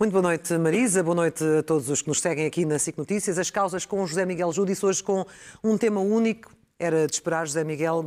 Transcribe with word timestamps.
Muito 0.00 0.12
boa 0.12 0.22
noite, 0.22 0.56
Marisa. 0.56 1.02
Boa 1.02 1.14
noite 1.14 1.44
a 1.44 1.62
todos 1.62 1.90
os 1.90 2.00
que 2.00 2.08
nos 2.08 2.22
seguem 2.22 2.46
aqui 2.46 2.64
na 2.64 2.78
SIC 2.78 2.96
Notícias. 2.96 3.38
As 3.38 3.50
causas 3.50 3.84
com 3.84 4.06
José 4.06 4.24
Miguel 4.24 4.50
Júdice, 4.50 4.86
hoje 4.86 5.04
com 5.04 5.26
um 5.62 5.76
tema 5.76 6.00
único. 6.00 6.50
Era 6.78 7.06
de 7.06 7.12
esperar, 7.12 7.46
José 7.46 7.62
Miguel, 7.64 8.02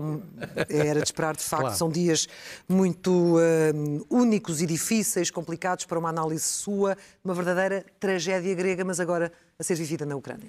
era 0.68 1.00
de 1.00 1.06
esperar, 1.06 1.36
de 1.36 1.44
facto. 1.44 1.62
Claro. 1.62 1.78
São 1.78 1.92
dias 1.92 2.28
muito 2.68 3.38
uh, 3.38 4.08
únicos 4.10 4.60
e 4.60 4.66
difíceis, 4.66 5.30
complicados 5.30 5.86
para 5.86 6.00
uma 6.00 6.10
análise 6.10 6.46
sua, 6.46 6.98
uma 7.24 7.36
verdadeira 7.36 7.86
tragédia 8.00 8.56
grega, 8.56 8.84
mas 8.84 9.00
agora 9.00 9.32
a 9.60 9.64
ser 9.64 9.76
vivida 9.76 10.04
na 10.04 10.16
Ucrânia. 10.16 10.48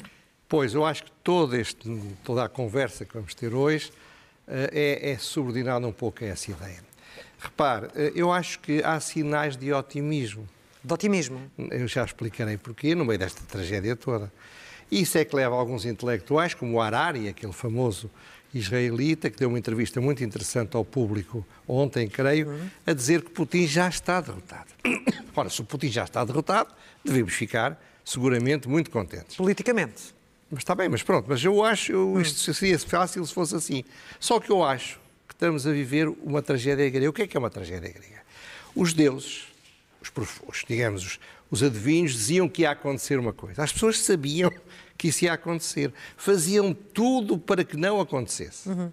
Pois, 0.49 0.73
eu 0.73 0.83
acho 0.83 1.05
que 1.05 1.13
todo 1.23 1.55
este, 1.55 2.01
toda 2.25 2.43
a 2.43 2.49
conversa 2.49 3.05
que 3.05 3.13
vamos 3.13 3.35
ter 3.35 3.53
hoje 3.53 3.91
uh, 4.49 4.71
é, 4.73 5.11
é 5.11 5.19
subordinada 5.19 5.87
um 5.87 5.93
pouco 5.93 6.25
a 6.25 6.29
essa 6.29 6.51
ideia. 6.51 6.83
Repare, 7.39 7.89
uh, 7.89 8.13
eu 8.15 8.33
acho 8.33 8.61
que 8.61 8.83
há 8.83 8.99
sinais 8.99 9.59
de 9.59 9.75
otimismo 9.75 10.49
de 10.85 10.93
otimismo. 10.93 11.41
Eu 11.71 11.89
já 11.89 12.05
explicarei 12.05 12.59
porquê 12.59 12.95
no 12.95 13.05
meio 13.05 13.19
desta 13.19 13.43
tragédia 13.49 13.97
toda. 13.97 14.31
Isso 14.91 15.17
é 15.17 15.25
que 15.25 15.35
leva 15.35 15.55
alguns 15.55 15.87
intelectuais, 15.87 16.53
como 16.53 16.77
o 16.77 16.81
Harari, 16.81 17.29
aquele 17.29 17.53
famoso 17.53 18.11
israelita, 18.53 19.31
que 19.31 19.39
deu 19.39 19.49
uma 19.49 19.59
entrevista 19.59 20.01
muito 20.01 20.23
interessante 20.23 20.77
ao 20.77 20.85
público 20.85 21.45
ontem, 21.67 22.07
creio, 22.07 22.49
uhum. 22.49 22.69
a 22.87 22.93
dizer 22.93 23.23
que 23.23 23.31
Putin 23.31 23.67
já 23.67 23.89
está 23.89 24.21
derrotado. 24.21 24.69
Ora, 25.35 25.49
se 25.49 25.61
o 25.61 25.65
Putin 25.65 25.89
já 25.89 26.05
está 26.05 26.25
derrotado, 26.25 26.71
devemos 27.03 27.33
ficar 27.33 27.83
seguramente 28.05 28.69
muito 28.69 28.91
contentes. 28.91 29.37
Politicamente. 29.37 30.15
Mas 30.51 30.61
está 30.61 30.75
bem, 30.75 30.89
mas 30.89 31.03
pronto, 31.03 31.27
mas 31.29 31.43
eu 31.43 31.65
acho, 31.65 31.91
eu, 31.91 32.13
hum. 32.13 32.21
isto 32.21 32.55
seria 32.55 32.79
fácil 32.79 33.27
se 33.27 33.33
fosse 33.33 33.57
assim. 33.57 33.83
Só 34.21 34.39
que 34.39 34.53
eu 34.53 34.63
acho 34.63 35.01
que 35.27 35.35
estamos 35.35 35.67
a 35.67 35.73
viver 35.73 36.09
uma 36.23 36.43
tragédia 36.43 36.89
grega. 36.91 37.11
O 37.11 37.13
que 37.13 37.23
é 37.23 37.27
que 37.27 37.37
é 37.37 37.41
uma 37.41 37.51
tragédia 37.51 37.91
grega? 37.91 38.23
Os 38.77 38.93
deuses 38.93 39.54
os, 40.17 40.41
os 40.47 40.65
digamos, 40.67 41.05
os, 41.05 41.21
os 41.51 41.63
adivinhos 41.63 42.13
diziam 42.13 42.49
que 42.49 42.63
ia 42.63 42.71
acontecer 42.71 43.19
uma 43.19 43.33
coisa. 43.33 43.63
As 43.63 43.73
pessoas 43.73 43.99
sabiam 43.99 44.53
que 44.97 45.09
isso 45.09 45.25
ia 45.25 45.33
acontecer. 45.33 45.93
Faziam 46.17 46.73
tudo 46.73 47.39
para 47.39 47.65
que 47.65 47.77
não 47.77 48.01
acontecesse. 48.01 48.69
Uhum. 48.69 48.91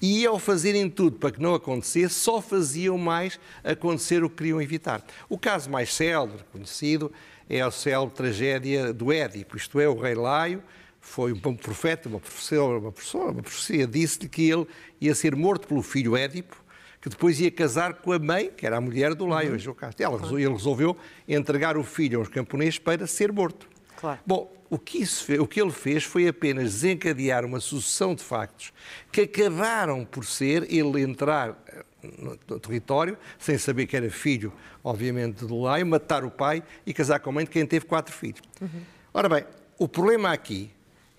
E 0.00 0.26
ao 0.26 0.38
fazerem 0.38 0.90
tudo 0.90 1.18
para 1.18 1.30
que 1.30 1.40
não 1.40 1.54
acontecesse, 1.54 2.14
só 2.14 2.40
faziam 2.42 2.98
mais 2.98 3.40
acontecer 3.62 4.22
o 4.22 4.28
que 4.28 4.36
queriam 4.36 4.60
evitar. 4.60 5.02
O 5.28 5.38
caso 5.38 5.70
mais 5.70 5.94
célebre, 5.94 6.44
conhecido, 6.52 7.10
é 7.48 7.60
a 7.60 7.70
célebre 7.70 8.14
tragédia 8.14 8.92
do 8.92 9.12
Édipo, 9.12 9.56
isto 9.56 9.80
é, 9.80 9.88
o 9.88 9.98
rei 9.98 10.14
Laio 10.14 10.62
foi 11.04 11.32
um 11.32 11.54
profeta, 11.54 12.08
uma 12.08 12.18
profecia, 12.18 12.62
uma 12.62 12.90
profecia, 12.90 13.20
uma 13.20 13.42
profecia 13.42 13.86
disse-lhe 13.86 14.28
que 14.28 14.50
ele 14.50 14.66
ia 14.98 15.14
ser 15.14 15.36
morto 15.36 15.68
pelo 15.68 15.82
filho 15.82 16.16
Édipo 16.16 16.63
que 17.04 17.10
depois 17.10 17.38
ia 17.38 17.50
casar 17.50 17.92
com 17.92 18.12
a 18.12 18.18
mãe, 18.18 18.50
que 18.56 18.64
era 18.64 18.78
a 18.78 18.80
mulher 18.80 19.14
do 19.14 19.26
Laio, 19.26 19.52
uhum. 19.52 19.74
Ela, 19.98 20.40
ele 20.40 20.48
resolveu 20.48 20.96
entregar 21.28 21.76
o 21.76 21.84
filho 21.84 22.18
aos 22.18 22.28
camponeses 22.28 22.78
para 22.78 23.06
ser 23.06 23.30
morto. 23.30 23.68
Claro. 23.94 24.20
Bom, 24.26 24.50
o 24.70 24.78
que, 24.78 25.02
isso, 25.02 25.30
o 25.34 25.46
que 25.46 25.60
ele 25.60 25.70
fez 25.70 26.02
foi 26.02 26.26
apenas 26.26 26.72
desencadear 26.72 27.44
uma 27.44 27.60
sucessão 27.60 28.14
de 28.14 28.24
factos 28.24 28.72
que 29.12 29.20
acabaram 29.20 30.02
por 30.06 30.24
ser 30.24 30.66
ele 30.72 31.02
entrar 31.02 31.62
eh, 31.66 31.84
no 32.16 32.58
território, 32.58 33.18
sem 33.38 33.58
saber 33.58 33.84
que 33.84 33.98
era 33.98 34.08
filho, 34.08 34.50
obviamente, 34.82 35.44
do 35.44 35.60
Laio, 35.60 35.84
matar 35.84 36.24
o 36.24 36.30
pai 36.30 36.62
e 36.86 36.94
casar 36.94 37.20
com 37.20 37.28
a 37.28 37.32
mãe 37.34 37.44
de 37.44 37.50
quem 37.50 37.66
teve 37.66 37.84
quatro 37.84 38.14
filhos. 38.14 38.40
Uhum. 38.62 38.80
Ora 39.12 39.28
bem, 39.28 39.44
o 39.76 39.86
problema 39.86 40.32
aqui 40.32 40.70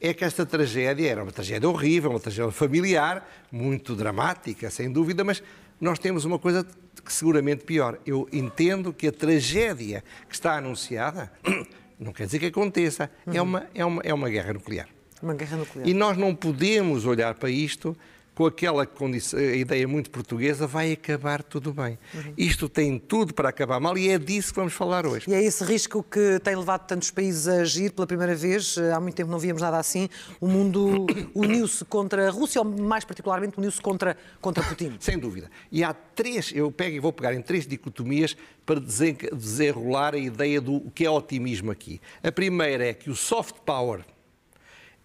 é 0.01 0.13
que 0.13 0.25
esta 0.25 0.45
tragédia 0.45 1.09
era 1.09 1.23
uma 1.23 1.31
tragédia 1.31 1.69
horrível, 1.69 2.09
uma 2.09 2.19
tragédia 2.19 2.51
familiar, 2.51 3.27
muito 3.51 3.95
dramática, 3.95 4.69
sem 4.69 4.91
dúvida, 4.91 5.23
mas 5.23 5.41
nós 5.79 5.99
temos 5.99 6.25
uma 6.25 6.39
coisa 6.39 6.65
que 7.03 7.13
seguramente 7.13 7.63
pior. 7.63 7.99
Eu 8.05 8.27
entendo 8.31 8.93
que 8.93 9.07
a 9.07 9.11
tragédia 9.11 10.03
que 10.27 10.35
está 10.35 10.57
anunciada 10.57 11.31
não 11.99 12.11
quer 12.11 12.25
dizer 12.25 12.39
que 12.39 12.47
aconteça. 12.47 13.09
É 13.25 13.29
uhum. 13.29 13.35
É, 13.35 13.41
uma, 13.41 13.67
é, 13.73 13.85
uma, 13.85 14.01
é 14.03 14.13
uma 14.13 14.29
guerra 14.29 14.53
nuclear. 14.53 14.87
Uma 15.21 15.33
guerra 15.33 15.57
nuclear. 15.57 15.87
E 15.87 15.93
nós 15.93 16.17
não 16.17 16.35
podemos 16.35 17.05
olhar 17.05 17.35
para 17.35 17.49
isto 17.49 17.95
com 18.35 18.45
aquela 18.45 18.85
condição, 18.85 19.39
ideia 19.39 19.87
muito 19.87 20.11
portuguesa, 20.11 20.67
vai 20.67 20.91
acabar 20.91 21.41
tudo 21.41 21.73
bem. 21.73 21.97
Uhum. 22.13 22.33
Isto 22.37 22.67
tem 22.67 22.99
tudo 22.99 23.33
para 23.33 23.47
acabar 23.47 23.79
mal 23.79 23.97
e 23.97 24.09
é 24.09 24.19
disso 24.19 24.49
que 24.49 24.59
vamos 24.59 24.73
falar 24.73 25.05
hoje. 25.05 25.25
E 25.29 25.33
é 25.33 25.41
esse 25.41 25.63
risco 25.63 26.03
que 26.03 26.37
tem 26.43 26.53
levado 26.53 26.85
tantos 26.85 27.09
países 27.09 27.47
a 27.47 27.61
agir 27.61 27.93
pela 27.93 28.05
primeira 28.05 28.35
vez. 28.35 28.77
Há 28.77 28.99
muito 28.99 29.15
tempo 29.15 29.31
não 29.31 29.39
víamos 29.39 29.61
nada 29.61 29.77
assim. 29.77 30.09
O 30.41 30.47
mundo 30.47 31.07
uniu-se 31.33 31.85
contra 31.85 32.27
a 32.27 32.29
Rússia, 32.29 32.61
ou 32.61 32.65
mais 32.65 33.05
particularmente 33.05 33.57
uniu-se 33.57 33.81
contra, 33.81 34.17
contra 34.41 34.61
Putin. 34.63 34.97
Sem 34.99 35.17
dúvida. 35.17 35.49
E 35.71 35.81
há 35.81 35.93
três, 35.93 36.51
eu 36.53 36.69
pego 36.69 36.97
e 36.97 36.99
vou 36.99 37.13
pegar 37.13 37.33
em 37.33 37.41
três 37.41 37.65
dicotomias 37.65 38.35
para 38.65 38.81
desenrolar 38.81 40.13
a 40.13 40.17
ideia 40.17 40.59
do 40.59 40.81
que 40.93 41.05
é 41.05 41.09
otimismo 41.09 41.71
aqui. 41.71 42.01
A 42.21 42.31
primeira 42.33 42.85
é 42.85 42.93
que 42.93 43.09
o 43.09 43.15
soft 43.15 43.55
power 43.65 44.03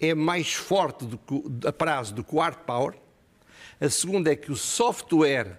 é 0.00 0.15
mais 0.15 0.53
forte 0.55 1.05
do 1.05 1.19
que, 1.19 1.69
a 1.69 1.72
prazo 1.72 2.15
do 2.15 2.25
que 2.25 2.34
o 2.34 2.41
hard 2.41 2.56
power 2.66 2.94
a 3.81 3.89
segunda 3.89 4.31
é 4.31 4.37
que 4.37 4.53
o 4.53 4.57
software 4.57 5.59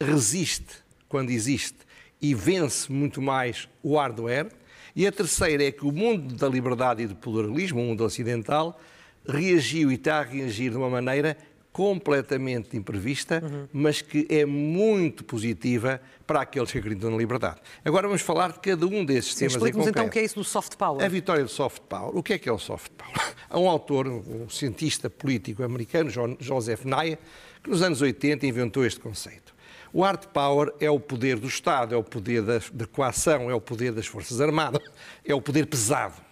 resiste 0.00 0.82
quando 1.08 1.30
existe 1.30 1.78
e 2.20 2.34
vence 2.34 2.90
muito 2.90 3.20
mais 3.20 3.68
o 3.82 3.96
hardware. 3.96 4.50
E 4.96 5.06
a 5.06 5.12
terceira 5.12 5.64
é 5.64 5.70
que 5.70 5.84
o 5.84 5.92
mundo 5.92 6.34
da 6.36 6.48
liberdade 6.48 7.02
e 7.02 7.06
do 7.06 7.14
pluralismo, 7.14 7.82
o 7.82 7.84
mundo 7.84 8.04
ocidental, 8.04 8.80
reagiu 9.26 9.90
e 9.90 9.94
está 9.94 10.20
a 10.20 10.22
reagir 10.22 10.70
de 10.70 10.76
uma 10.76 10.88
maneira 10.88 11.36
completamente 11.74 12.76
imprevista, 12.76 13.42
uhum. 13.44 13.66
mas 13.72 14.00
que 14.00 14.28
é 14.30 14.46
muito 14.46 15.24
positiva 15.24 16.00
para 16.24 16.42
aqueles 16.42 16.70
que 16.70 16.78
acreditam 16.78 17.10
na 17.10 17.16
liberdade. 17.16 17.60
Agora 17.84 18.06
vamos 18.06 18.22
falar 18.22 18.52
de 18.52 18.60
cada 18.60 18.86
um 18.86 19.04
desses 19.04 19.32
Sim, 19.32 19.40
temas 19.40 19.54
Explique-nos 19.54 19.88
então 19.88 20.06
o 20.06 20.08
que 20.08 20.20
é 20.20 20.24
isso 20.24 20.36
do 20.36 20.44
soft 20.44 20.76
power. 20.76 21.04
A 21.04 21.08
vitória 21.08 21.42
do 21.42 21.50
soft 21.50 21.82
power. 21.88 22.16
O 22.16 22.22
que 22.22 22.34
é 22.34 22.38
que 22.38 22.48
é 22.48 22.52
o 22.52 22.60
soft 22.60 22.92
power? 22.92 23.34
Há 23.50 23.58
um 23.58 23.68
autor, 23.68 24.06
um 24.06 24.48
cientista 24.48 25.10
político 25.10 25.64
americano, 25.64 26.10
Joseph 26.38 26.84
Nye, 26.84 27.18
que 27.60 27.68
nos 27.68 27.82
anos 27.82 28.00
80 28.00 28.46
inventou 28.46 28.86
este 28.86 29.00
conceito. 29.00 29.52
O 29.92 30.02
hard 30.04 30.26
power 30.26 30.72
é 30.78 30.88
o 30.88 31.00
poder 31.00 31.40
do 31.40 31.48
Estado, 31.48 31.92
é 31.92 31.98
o 31.98 32.04
poder 32.04 32.42
da, 32.42 32.60
da 32.72 32.86
coação, 32.86 33.50
é 33.50 33.54
o 33.54 33.60
poder 33.60 33.90
das 33.90 34.06
Forças 34.06 34.40
Armadas, 34.40 34.80
é 35.24 35.34
o 35.34 35.42
poder 35.42 35.66
pesado. 35.66 36.22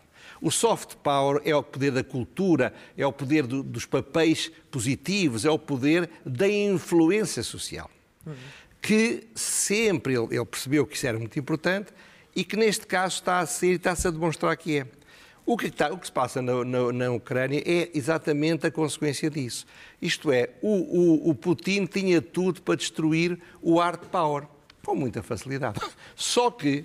O 0.42 0.50
soft 0.50 0.96
power 0.96 1.40
é 1.44 1.54
o 1.54 1.62
poder 1.62 1.92
da 1.92 2.02
cultura, 2.02 2.74
é 2.98 3.06
o 3.06 3.12
poder 3.12 3.46
do, 3.46 3.62
dos 3.62 3.86
papéis 3.86 4.50
positivos, 4.72 5.44
é 5.44 5.50
o 5.50 5.58
poder 5.58 6.10
da 6.26 6.48
influência 6.48 7.44
social. 7.44 7.88
Uhum. 8.26 8.34
Que 8.82 9.28
sempre 9.36 10.14
ele, 10.14 10.34
ele, 10.34 10.44
percebeu 10.44 10.84
que 10.84 10.96
isso 10.96 11.06
era 11.06 11.16
muito 11.16 11.38
importante 11.38 11.92
e 12.34 12.42
que 12.42 12.56
neste 12.56 12.84
caso 12.88 13.14
está 13.14 13.38
a 13.38 13.46
ser 13.46 13.68
e 13.68 13.76
está-se 13.76 14.08
a 14.08 14.10
demonstrar 14.10 14.56
que 14.56 14.80
é. 14.80 14.86
O 15.46 15.56
que, 15.56 15.66
está, 15.66 15.92
o 15.92 15.98
que 15.98 16.06
se 16.06 16.12
passa 16.12 16.42
na, 16.42 16.64
na, 16.64 16.92
na, 16.92 17.10
Ucrânia 17.12 17.62
é 17.64 17.90
exatamente 17.94 18.66
a 18.66 18.70
consequência 18.70 19.30
disso. 19.30 19.64
Isto 20.00 20.32
é, 20.32 20.50
o, 20.60 21.28
o, 21.28 21.30
o 21.30 21.34
Putin 21.36 21.86
tinha 21.86 22.20
tudo 22.20 22.62
para 22.62 22.76
destruir 22.76 23.40
o 23.60 23.78
hard 23.78 24.06
power, 24.06 24.44
com 24.84 24.94
muita 24.96 25.22
facilidade. 25.22 25.80
Só 26.16 26.50
que 26.50 26.84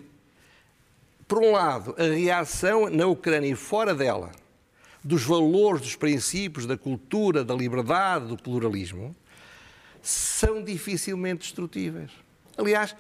por 1.28 1.40
um 1.40 1.52
lado, 1.52 1.96
a 1.98 2.04
reação 2.04 2.90
na 2.90 3.06
Ucrânia 3.06 3.50
e 3.50 3.56
fora 3.56 3.94
dela 3.94 4.32
dos 5.04 5.24
valores, 5.24 5.82
dos 5.82 5.96
princípios, 5.96 6.66
da 6.66 6.78
cultura, 6.78 7.44
da 7.44 7.54
liberdade, 7.54 8.28
do 8.28 8.38
pluralismo, 8.38 9.16
são 10.02 10.62
dificilmente 10.62 11.40
destrutíveis. 11.40 12.12
Aliás, 12.58 12.96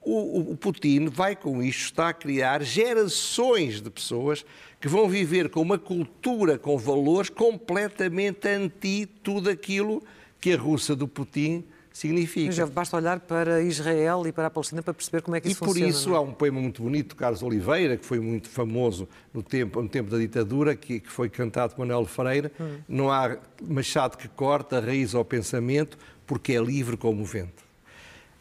o, 0.00 0.52
o, 0.52 0.56
Putin 0.56 1.06
vai 1.06 1.34
com 1.34 1.62
isto, 1.62 1.84
está 1.84 2.08
a 2.08 2.12
criar 2.14 2.62
gerações 2.62 3.80
de 3.80 3.88
pessoas 3.88 4.44
que 4.80 4.88
vão 4.88 5.08
viver 5.08 5.48
com 5.48 5.62
uma 5.62 5.78
cultura, 5.78 6.58
com 6.58 6.76
valores 6.76 7.30
completamente 7.30 8.48
anti 8.48 9.06
tudo 9.06 9.48
aquilo 9.48 10.02
que 10.40 10.52
a 10.52 10.58
Rússia 10.58 10.94
do 10.94 11.08
Putin 11.08 11.64
significa. 11.94 12.50
Já 12.50 12.66
basta 12.66 12.96
olhar 12.96 13.20
para 13.20 13.62
Israel 13.62 14.26
e 14.26 14.32
para 14.32 14.48
a 14.48 14.50
Palestina 14.50 14.82
para 14.82 14.92
perceber 14.92 15.22
como 15.22 15.36
é 15.36 15.40
que 15.40 15.48
isso 15.48 15.58
funciona. 15.60 15.78
E 15.78 15.92
por 15.92 15.96
isso 15.96 16.12
é? 16.12 16.16
há 16.16 16.20
um 16.20 16.32
poema 16.32 16.60
muito 16.60 16.82
bonito 16.82 17.10
de 17.10 17.14
Carlos 17.14 17.42
Oliveira, 17.42 17.96
que 17.96 18.04
foi 18.04 18.18
muito 18.18 18.50
famoso 18.50 19.08
no 19.32 19.42
tempo, 19.42 19.80
no 19.80 19.88
tempo 19.88 20.10
da 20.10 20.18
ditadura, 20.18 20.74
que, 20.74 20.98
que 20.98 21.10
foi 21.10 21.30
cantado 21.30 21.74
por 21.74 21.86
Manuel 21.86 22.04
Freire. 22.04 22.50
Hum. 22.60 22.78
Não 22.88 23.10
há 23.12 23.38
machado 23.62 24.18
que 24.18 24.28
corta 24.28 24.78
a 24.78 24.80
raiz 24.80 25.14
ao 25.14 25.24
pensamento, 25.24 25.96
porque 26.26 26.52
é 26.52 26.60
livre 26.60 26.96
como 26.96 27.22
o 27.22 27.24
vento. 27.24 27.62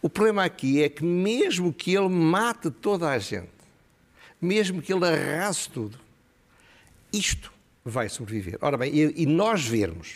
O 0.01 0.09
problema 0.09 0.43
aqui 0.43 0.83
é 0.83 0.89
que 0.89 1.05
mesmo 1.05 1.71
que 1.71 1.95
ele 1.95 2.09
mate 2.09 2.71
toda 2.71 3.07
a 3.07 3.19
gente, 3.19 3.47
mesmo 4.41 4.81
que 4.81 4.91
ele 4.91 5.05
arrase 5.05 5.69
tudo, 5.69 5.97
isto 7.13 7.53
vai 7.85 8.09
sobreviver. 8.09 8.57
Ora 8.61 8.77
bem, 8.77 8.91
e, 8.93 9.23
e 9.23 9.25
nós 9.27 9.63
vermos 9.63 10.15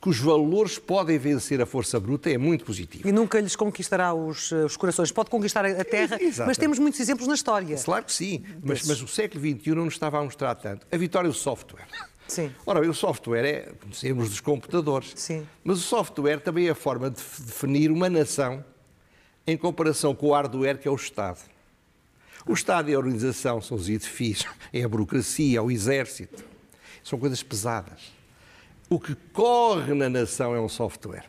que 0.00 0.08
os 0.08 0.18
valores 0.18 0.78
podem 0.78 1.18
vencer 1.18 1.60
a 1.60 1.66
força 1.66 1.98
bruta 1.98 2.30
é 2.30 2.38
muito 2.38 2.64
positivo. 2.64 3.08
E 3.08 3.12
nunca 3.12 3.40
lhes 3.40 3.56
conquistará 3.56 4.14
os, 4.14 4.52
eh, 4.52 4.64
os 4.64 4.76
corações. 4.76 5.10
Pode 5.10 5.30
conquistar 5.30 5.64
a 5.64 5.84
terra, 5.84 6.18
mas 6.46 6.56
temos 6.56 6.78
muitos 6.78 7.00
exemplos 7.00 7.26
na 7.26 7.34
história. 7.34 7.76
Claro 7.76 8.04
que 8.04 8.12
sim, 8.12 8.44
mas, 8.62 8.86
mas 8.86 9.02
o 9.02 9.08
século 9.08 9.40
XXI 9.40 9.70
não 9.74 9.84
nos 9.86 9.94
estava 9.94 10.18
a 10.18 10.22
mostrar 10.22 10.54
tanto. 10.54 10.86
A 10.92 10.96
vitória 10.96 11.28
do 11.28 11.34
software. 11.34 11.86
Sim. 12.28 12.52
Ora 12.64 12.80
bem, 12.80 12.90
o 12.90 12.94
software 12.94 13.44
é, 13.44 13.72
conhecemos 13.80 14.30
dos 14.30 14.40
computadores, 14.40 15.12
Sim. 15.14 15.46
mas 15.62 15.78
o 15.78 15.82
software 15.82 16.40
também 16.40 16.66
é 16.66 16.70
a 16.70 16.74
forma 16.74 17.08
de 17.08 17.16
definir 17.16 17.90
uma 17.90 18.10
nação 18.10 18.64
em 19.46 19.56
comparação 19.56 20.14
com 20.14 20.26
o 20.26 20.32
hardware 20.32 20.78
que 20.78 20.88
é 20.88 20.90
o 20.90 20.96
Estado. 20.96 21.38
O 22.44 22.52
Estado 22.52 22.90
é 22.90 22.94
a 22.94 22.98
organização, 22.98 23.60
são 23.60 23.76
os 23.76 23.88
edifícios, 23.88 24.52
é 24.72 24.82
a 24.82 24.88
burocracia, 24.88 25.58
é 25.58 25.60
o 25.60 25.70
exército. 25.70 26.44
São 27.02 27.18
coisas 27.18 27.42
pesadas. 27.42 28.15
O 28.88 29.00
que 29.00 29.14
corre 29.32 29.94
na 29.94 30.08
nação 30.08 30.54
é 30.54 30.60
um 30.60 30.68
software. 30.68 31.24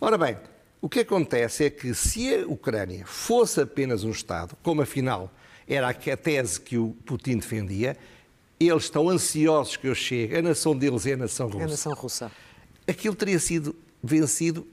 Ora 0.00 0.16
bem, 0.16 0.38
o 0.80 0.88
que 0.88 1.00
acontece 1.00 1.64
é 1.64 1.70
que 1.70 1.94
se 1.94 2.34
a 2.34 2.46
Ucrânia 2.46 3.04
fosse 3.06 3.60
apenas 3.60 4.04
um 4.04 4.10
Estado, 4.10 4.56
como 4.62 4.82
afinal 4.82 5.30
era 5.68 5.88
a 5.88 5.94
tese 5.94 6.60
que 6.60 6.78
o 6.78 6.96
Putin 7.04 7.38
defendia, 7.38 7.96
eles 8.58 8.84
estão 8.84 9.08
ansiosos 9.08 9.76
que 9.76 9.86
eu 9.86 9.94
chegue, 9.94 10.36
a 10.36 10.42
nação 10.42 10.76
deles 10.76 11.06
é 11.06 11.12
a 11.12 11.16
nação 11.16 11.46
russa. 11.46 11.60
É 11.60 11.64
a 11.64 11.68
nação 11.68 11.92
russa. 11.92 12.32
Aquilo 12.86 13.14
teria 13.14 13.38
sido 13.38 13.74
vencido 14.02 14.66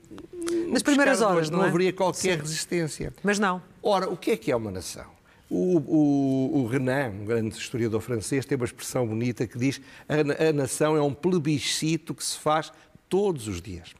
nas 0.67 0.83
primeiras 0.83 1.21
horas, 1.21 1.49
não, 1.49 1.59
não 1.59 1.65
é? 1.65 1.69
haveria 1.69 1.93
qualquer 1.93 2.35
Sim. 2.35 2.41
resistência. 2.41 3.13
Mas 3.23 3.39
não. 3.39 3.61
Ora, 3.81 4.09
o 4.09 4.17
que 4.17 4.31
é 4.31 4.37
que 4.37 4.51
é 4.51 4.55
uma 4.55 4.71
nação? 4.71 5.05
O, 5.53 5.79
o, 5.79 6.61
o, 6.61 6.65
Renan, 6.65 7.09
um 7.09 7.25
grande 7.25 7.57
historiador 7.57 7.99
francês, 7.99 8.45
tem 8.45 8.55
uma 8.55 8.63
expressão 8.63 9.05
bonita 9.05 9.45
que 9.45 9.57
diz 9.57 9.81
a, 10.07 10.47
a 10.47 10.53
nação 10.53 10.95
é 10.95 11.01
um 11.01 11.13
plebiscito 11.13 12.15
que 12.15 12.23
se 12.23 12.37
faz 12.37 12.71
todos 13.09 13.49
os 13.49 13.61
dias. 13.61 13.93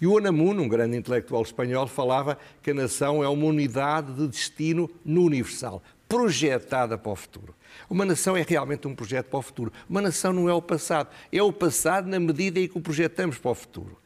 E 0.00 0.06
o 0.08 0.16
Unamuno, 0.16 0.64
um 0.64 0.68
grande 0.68 0.96
intelectual 0.96 1.42
espanhol, 1.42 1.86
falava 1.86 2.36
que 2.60 2.72
a 2.72 2.74
nação 2.74 3.22
é 3.22 3.28
uma 3.28 3.46
unidade 3.46 4.14
de 4.14 4.26
destino 4.26 4.90
no 5.04 5.22
universal, 5.22 5.80
projetada 6.08 6.98
para 6.98 7.12
o 7.12 7.14
futuro. 7.14 7.54
Uma 7.88 8.04
nação 8.04 8.36
é 8.36 8.42
realmente 8.42 8.88
um 8.88 8.94
projeto 8.96 9.26
para 9.26 9.38
o 9.38 9.42
futuro. 9.42 9.72
Uma 9.88 10.02
nação 10.02 10.32
não 10.32 10.48
é 10.48 10.54
o 10.54 10.60
passado. 10.60 11.08
É 11.30 11.40
o 11.40 11.52
passado 11.52 12.08
na 12.08 12.18
medida 12.18 12.58
em 12.58 12.66
que 12.66 12.76
o 12.76 12.80
projetamos 12.80 13.38
para 13.38 13.52
o 13.52 13.54
futuro. 13.54 13.96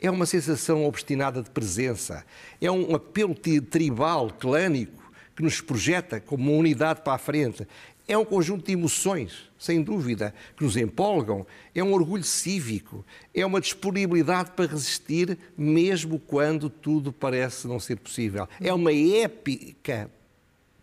É 0.00 0.10
uma 0.10 0.26
sensação 0.26 0.84
obstinada 0.84 1.40
de 1.40 1.50
presença. 1.50 2.24
É 2.60 2.68
um 2.68 2.96
apelo 2.96 3.36
tribal, 3.70 4.30
clânico, 4.30 4.97
que 5.38 5.44
nos 5.44 5.60
projeta 5.60 6.20
como 6.20 6.50
uma 6.50 6.58
unidade 6.58 7.02
para 7.02 7.12
a 7.12 7.18
frente. 7.18 7.64
É 8.08 8.18
um 8.18 8.24
conjunto 8.24 8.66
de 8.66 8.72
emoções, 8.72 9.48
sem 9.56 9.80
dúvida, 9.80 10.34
que 10.56 10.64
nos 10.64 10.76
empolgam. 10.76 11.46
É 11.72 11.80
um 11.80 11.92
orgulho 11.92 12.24
cívico. 12.24 13.06
É 13.32 13.46
uma 13.46 13.60
disponibilidade 13.60 14.50
para 14.50 14.68
resistir, 14.68 15.38
mesmo 15.56 16.18
quando 16.18 16.68
tudo 16.68 17.12
parece 17.12 17.68
não 17.68 17.78
ser 17.78 17.98
possível. 17.98 18.48
É 18.60 18.74
uma 18.74 18.92
épica 18.92 20.10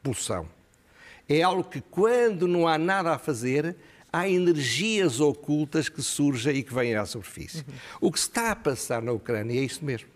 pulsão. 0.02 0.48
É 1.28 1.42
algo 1.42 1.66
que, 1.66 1.82
quando 1.82 2.48
não 2.48 2.66
há 2.66 2.78
nada 2.78 3.12
a 3.12 3.18
fazer, 3.18 3.76
há 4.14 4.30
energias 4.30 5.20
ocultas 5.20 5.90
que 5.90 6.02
surgem 6.02 6.56
e 6.56 6.64
que 6.64 6.74
vêm 6.74 6.96
à 6.96 7.06
superfície. 7.06 7.58
Uhum. 7.58 7.74
O 8.08 8.10
que 8.10 8.20
está 8.20 8.52
a 8.52 8.56
passar 8.56 9.02
na 9.02 9.12
Ucrânia 9.12 9.60
é 9.60 9.66
isso 9.66 9.84
mesmo. 9.84 10.08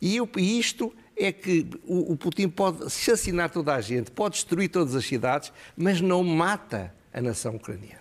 E, 0.00 0.16
e 0.38 0.58
isto 0.58 0.94
é 1.20 1.30
que 1.30 1.68
o, 1.86 2.12
o 2.12 2.16
Putin 2.16 2.48
pode 2.48 2.84
assassinar 2.84 3.50
toda 3.50 3.74
a 3.74 3.80
gente, 3.80 4.10
pode 4.10 4.36
destruir 4.36 4.70
todas 4.70 4.94
as 4.94 5.04
cidades, 5.04 5.52
mas 5.76 6.00
não 6.00 6.24
mata 6.24 6.94
a 7.12 7.20
nação 7.20 7.56
ucraniana. 7.56 8.00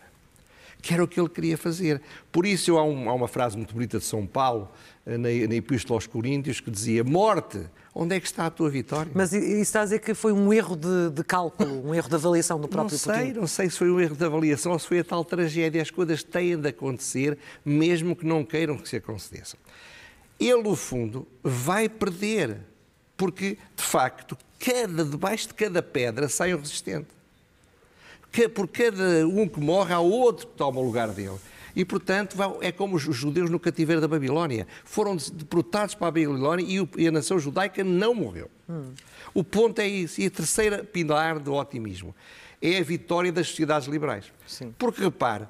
Que 0.82 0.94
era 0.94 1.04
o 1.04 1.08
que 1.08 1.20
ele 1.20 1.28
queria 1.28 1.58
fazer. 1.58 2.02
Por 2.32 2.46
isso, 2.46 2.78
há, 2.78 2.84
um, 2.84 3.10
há 3.10 3.14
uma 3.14 3.28
frase 3.28 3.58
muito 3.58 3.74
bonita 3.74 4.00
de 4.00 4.06
São 4.06 4.26
Paulo, 4.26 4.72
eh, 5.06 5.18
na, 5.18 5.28
na 5.28 5.56
Epístola 5.56 5.98
aos 5.98 6.08
Coríntios, 6.08 6.62
que 6.62 6.72
dizia: 6.72 7.04
Morte, 7.04 7.60
onde 7.94 8.16
é 8.16 8.20
que 8.20 8.26
está 8.26 8.46
a 8.46 8.50
tua 8.50 8.70
vitória? 8.70 9.12
Mas 9.14 9.34
isso 9.34 9.62
está 9.62 9.82
a 9.82 9.84
dizer 9.84 10.00
que 10.00 10.14
foi 10.14 10.32
um 10.32 10.54
erro 10.54 10.78
de, 10.78 11.10
de 11.10 11.22
cálculo, 11.22 11.86
um 11.86 11.94
erro 11.94 12.08
de 12.08 12.16
avaliação 12.16 12.62
do 12.62 12.70
próprio 12.70 12.94
não 12.94 12.98
sei, 12.98 13.28
Putin? 13.28 13.40
Não 13.42 13.48
sei 13.48 13.70
se 13.70 13.78
foi 13.78 13.92
um 13.92 14.00
erro 14.00 14.16
de 14.16 14.24
avaliação 14.24 14.72
ou 14.72 14.80
se 14.80 14.88
foi 14.88 15.00
a 15.00 15.04
tal 15.04 15.26
tragédia. 15.26 15.82
As 15.82 15.92
coisas 15.92 16.24
têm 16.24 16.58
de 16.58 16.70
acontecer, 16.70 17.38
mesmo 17.66 18.16
que 18.16 18.26
não 18.26 18.46
queiram 18.46 18.78
que 18.78 18.88
se 18.88 18.96
aconteçam. 18.96 19.60
Ele, 20.40 20.64
no 20.64 20.78
fundo, 20.78 21.28
vai 21.44 21.90
perder 21.90 22.58
porque, 23.20 23.58
de 23.76 23.84
facto, 23.84 24.38
cada, 24.58 25.04
debaixo 25.04 25.50
de 25.50 25.54
cada 25.54 25.84
pedra 25.84 26.30
sai 26.30 26.56
um 26.56 26.58
resistente. 26.58 27.10
Por 28.56 28.66
cada 28.70 29.28
um 29.28 29.46
que 29.46 29.60
morre, 29.60 29.94
há 29.94 30.00
outro 30.00 30.48
que 30.48 30.54
toma 30.54 30.80
o 30.80 30.86
lugar 30.86 31.10
dele. 31.10 31.36
E, 31.76 31.84
portanto, 31.84 32.38
é 32.62 32.72
como 32.72 32.96
os 32.96 33.04
judeus 33.04 33.50
no 33.50 33.60
cativeiro 33.60 34.00
da 34.00 34.08
Babilónia. 34.08 34.66
Foram 34.86 35.18
deportados 35.18 35.96
para 35.96 36.08
a 36.08 36.12
Babilónia 36.12 36.88
e 36.98 37.08
a 37.08 37.12
nação 37.12 37.38
judaica 37.38 37.84
não 37.84 38.14
morreu. 38.14 38.50
Hum. 38.70 38.94
O 39.34 39.44
ponto 39.44 39.80
é 39.80 39.88
isso. 39.88 40.22
E 40.22 40.28
a 40.28 40.32
terceira 40.32 40.82
pilar 40.82 41.40
do 41.40 41.54
otimismo 41.56 42.16
é 42.62 42.78
a 42.78 42.84
vitória 42.84 43.34
das 43.34 43.50
sociedades 43.50 43.90
liberais. 43.90 44.32
Sim. 44.48 44.74
Porque, 44.80 45.04
repare, 45.04 45.46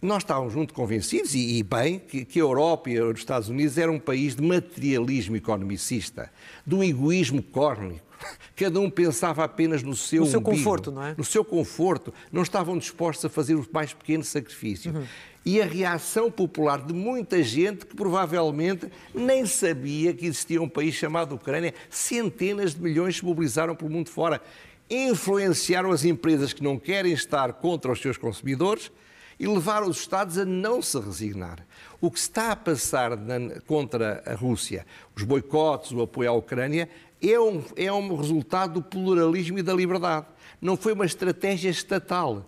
nós 0.00 0.22
estávamos 0.22 0.54
muito 0.54 0.74
convencidos, 0.74 1.34
e, 1.34 1.58
e 1.58 1.62
bem, 1.62 1.98
que, 1.98 2.24
que, 2.24 2.38
a 2.38 2.42
Europa 2.42 2.90
e 2.90 3.00
os 3.00 3.18
Estados 3.18 3.48
Unidos 3.48 3.78
eram 3.78 3.94
um 3.94 3.98
país 3.98 4.36
de 4.36 4.42
materialismo 4.42 5.36
economicista, 5.36 6.30
do 6.66 6.84
egoísmo 6.84 7.42
cósmico. 7.42 8.04
Cada 8.56 8.78
um 8.80 8.90
pensava 8.90 9.44
apenas 9.44 9.82
no 9.82 9.96
seu 9.96 10.22
No 10.22 10.26
seu 10.26 10.40
umbigo, 10.40 10.56
conforto, 10.56 10.92
não 10.92 11.02
é? 11.02 11.14
No 11.16 11.24
seu 11.24 11.44
conforto. 11.44 12.12
Não 12.30 12.42
estavam 12.42 12.76
dispostos 12.78 13.24
a 13.24 13.28
fazer 13.28 13.54
o 13.54 13.66
mais 13.72 13.92
pequeno 13.92 14.22
sacrifício. 14.22 14.92
Uhum. 14.92 15.04
E 15.44 15.60
a 15.60 15.66
reação 15.66 16.30
popular 16.30 16.82
de 16.82 16.94
muita 16.94 17.42
gente 17.42 17.84
que 17.84 17.94
provavelmente 17.94 18.90
nem 19.14 19.44
sabia 19.44 20.14
que 20.14 20.26
existia 20.26 20.60
um 20.60 20.68
país 20.68 20.94
chamado 20.94 21.34
Ucrânia. 21.34 21.74
Centenas 21.90 22.74
de 22.74 22.80
milhões 22.80 23.16
se 23.16 23.24
mobilizaram 23.24 23.74
pelo 23.74 23.90
mundo 23.90 24.08
fora. 24.08 24.40
Influenciaram 24.88 25.90
as 25.90 26.04
empresas 26.04 26.52
que 26.52 26.62
não 26.62 26.78
querem 26.78 27.12
estar 27.12 27.52
contra 27.54 27.92
os 27.92 28.00
seus 28.00 28.16
consumidores 28.16 28.90
e 29.38 29.46
levar 29.46 29.82
os 29.82 29.98
Estados 29.98 30.38
a 30.38 30.44
não 30.44 30.80
se 30.80 30.98
resignar. 30.98 31.66
O 32.00 32.10
que 32.10 32.18
está 32.18 32.52
a 32.52 32.56
passar 32.56 33.16
na, 33.16 33.60
contra 33.66 34.22
a 34.26 34.34
Rússia, 34.34 34.86
os 35.16 35.22
boicotes, 35.22 35.92
o 35.92 36.02
apoio 36.02 36.30
à 36.30 36.32
Ucrânia, 36.32 36.88
é 37.22 37.38
um, 37.40 37.62
é 37.76 37.92
um 37.92 38.14
resultado 38.16 38.74
do 38.74 38.82
pluralismo 38.82 39.58
e 39.58 39.62
da 39.62 39.72
liberdade. 39.72 40.26
Não 40.60 40.76
foi 40.76 40.92
uma 40.92 41.06
estratégia 41.06 41.70
estatal. 41.70 42.46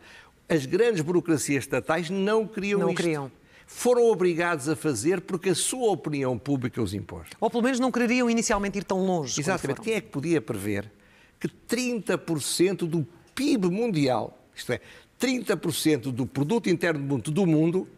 As 0.49 0.67
grandes 0.67 1.01
burocracias 1.01 1.65
estatais 1.65 2.11
não 2.11 2.47
queriam 2.47 2.81
não 2.81 2.91
isto. 2.91 3.03
Queriam. 3.03 3.31
Foram 3.67 4.05
obrigados 4.05 4.69
a 4.69 4.77
fazer 4.77 5.21
porque 5.23 5.51
a 5.51 5.55
sua 5.55 5.91
opinião 5.91 6.39
pública 6.39 6.81
os 6.81 6.95
impôs. 6.95 7.27
Ou 7.41 7.51
pelo 7.51 7.65
menos 7.65 7.81
não 7.81 7.91
queriam 7.91 8.31
inicialmente 8.31 8.79
ir 8.79 8.85
tão 8.85 9.05
longe. 9.05 9.41
Exatamente. 9.41 9.81
Quem 9.81 9.95
é 9.95 10.01
que 10.01 10.09
podia 10.09 10.41
prever 10.41 10.91
que 11.41 11.49
30% 11.49 12.87
do 12.87 13.07
PIB 13.35 13.69
mundial, 13.69 14.39
isto 14.55 14.73
é, 14.73 14.81
30% 15.21 16.13
do 16.13 16.27
produto 16.27 16.69
interno 16.69 17.01
bruto 17.01 17.31
do 17.31 17.47
mundo 17.47 17.89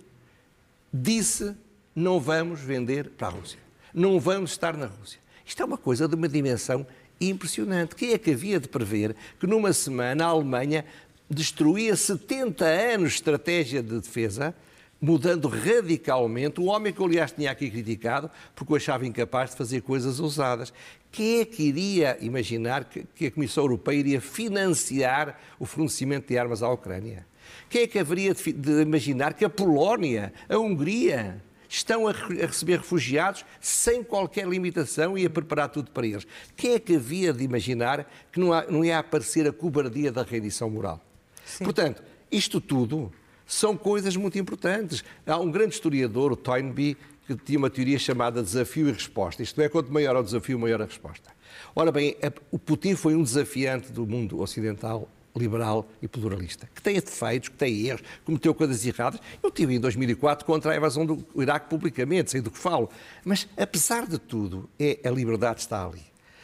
disse 0.92 1.54
não 1.94 2.20
vamos 2.20 2.60
vender 2.60 3.10
para 3.10 3.28
a 3.28 3.30
Rússia. 3.30 3.58
Não 3.92 4.20
vamos 4.20 4.52
estar 4.52 4.76
na 4.76 4.86
Rússia. 4.86 5.18
Isto 5.44 5.62
é 5.62 5.64
uma 5.64 5.78
coisa 5.78 6.06
de 6.06 6.14
uma 6.14 6.28
dimensão 6.28 6.86
impressionante. 7.20 7.96
Quem 7.96 8.12
é 8.12 8.18
que 8.18 8.30
havia 8.30 8.60
de 8.60 8.68
prever 8.68 9.16
que 9.40 9.46
numa 9.46 9.72
semana 9.72 10.24
a 10.24 10.28
Alemanha 10.28 10.84
destruía 11.28 11.96
70 11.96 12.64
anos 12.64 13.10
de 13.10 13.14
estratégia 13.16 13.82
de 13.82 13.98
defesa, 13.98 14.54
mudando 15.00 15.48
radicalmente, 15.48 16.60
o 16.60 16.64
homem 16.64 16.92
que, 16.92 17.02
aliás, 17.02 17.32
tinha 17.32 17.50
aqui 17.50 17.70
criticado, 17.70 18.30
porque 18.54 18.72
o 18.72 18.76
achava 18.76 19.06
incapaz 19.06 19.50
de 19.50 19.56
fazer 19.56 19.82
coisas 19.82 20.18
ousadas. 20.18 20.72
Quem 21.10 21.40
é 21.40 21.44
que 21.44 21.62
iria 21.62 22.18
imaginar 22.20 22.84
que, 22.84 23.26
a 23.26 23.30
Comissão 23.30 23.64
Europeia 23.64 23.98
iria 23.98 24.20
financiar 24.20 25.38
o 25.58 25.64
fornecimento 25.64 26.28
de 26.28 26.38
armas 26.38 26.62
à 26.62 26.68
Ucrânia? 26.68 27.26
Quem 27.68 27.82
é 27.82 27.86
que 27.86 27.98
haveria 27.98 28.34
de, 28.34 28.52
de 28.52 28.82
imaginar 28.82 29.34
que 29.34 29.44
a 29.44 29.50
Polónia, 29.50 30.32
a 30.48 30.58
Hungria, 30.58 31.42
estão 31.68 32.06
a, 32.06 32.10
a, 32.10 32.46
receber 32.46 32.78
refugiados 32.78 33.44
sem 33.60 34.02
qualquer 34.02 34.48
limitação 34.48 35.16
e 35.16 35.24
a 35.24 35.30
preparar 35.30 35.68
tudo 35.68 35.90
para 35.90 36.06
eles? 36.06 36.26
Quem 36.56 36.72
é 36.72 36.78
que 36.78 36.96
havia 36.96 37.32
de 37.32 37.44
imaginar 37.44 38.10
que 38.32 38.40
não, 38.40 38.52
há, 38.52 38.64
não 38.68 38.84
ia 38.84 38.98
aparecer 38.98 39.46
a 39.46 39.52
cobardia 39.52 40.10
da 40.10 40.22
rendição 40.22 40.68
moral? 40.68 41.00
Sim. 41.44 41.64
Portanto, 41.64 42.02
isto 42.30 42.60
tudo 42.60 43.12
são 43.48 43.76
coisas 43.76 44.14
muito 44.14 44.38
importantes. 44.38 45.02
Há 45.26 45.38
um 45.38 45.50
grande 45.50 45.74
historiador, 45.74 46.30
o 46.30 46.36
Toynbee, 46.36 46.96
que 47.26 47.34
tinha 47.34 47.58
uma 47.58 47.70
teoria 47.70 47.98
chamada 47.98 48.42
desafio 48.42 48.88
e 48.88 48.92
resposta. 48.92 49.42
Isto 49.42 49.60
é, 49.62 49.68
quanto 49.68 49.90
maior 49.90 50.14
o 50.16 50.22
desafio, 50.22 50.58
maior 50.58 50.82
a 50.82 50.84
resposta. 50.84 51.30
Ora 51.74 51.90
bem, 51.90 52.14
o 52.50 52.58
Putin 52.58 52.94
foi 52.94 53.14
um 53.14 53.22
desafiante 53.22 53.90
do 53.90 54.06
mundo 54.06 54.40
ocidental 54.40 55.08
liberal 55.36 55.88
e 56.02 56.08
pluralista, 56.08 56.68
que 56.74 56.82
tem 56.82 56.94
defeitos, 56.94 57.48
que 57.48 57.54
tem 57.54 57.86
erros, 57.86 58.02
cometeu 58.24 58.54
coisas 58.54 58.84
erradas. 58.84 59.20
Eu 59.42 59.50
tive 59.50 59.74
em 59.74 59.80
2004 59.80 60.44
contra 60.44 60.72
a 60.72 60.76
invasão 60.76 61.06
do 61.06 61.24
Iraque 61.36 61.68
publicamente, 61.68 62.30
sei 62.30 62.40
do 62.40 62.50
que 62.50 62.58
falo. 62.58 62.90
Mas, 63.24 63.48
apesar 63.56 64.06
de 64.06 64.18
tudo, 64.18 64.68
é 64.78 64.98
a 65.04 65.10
liberdade 65.10 65.60
está 65.60 65.86
ali. 65.86 66.02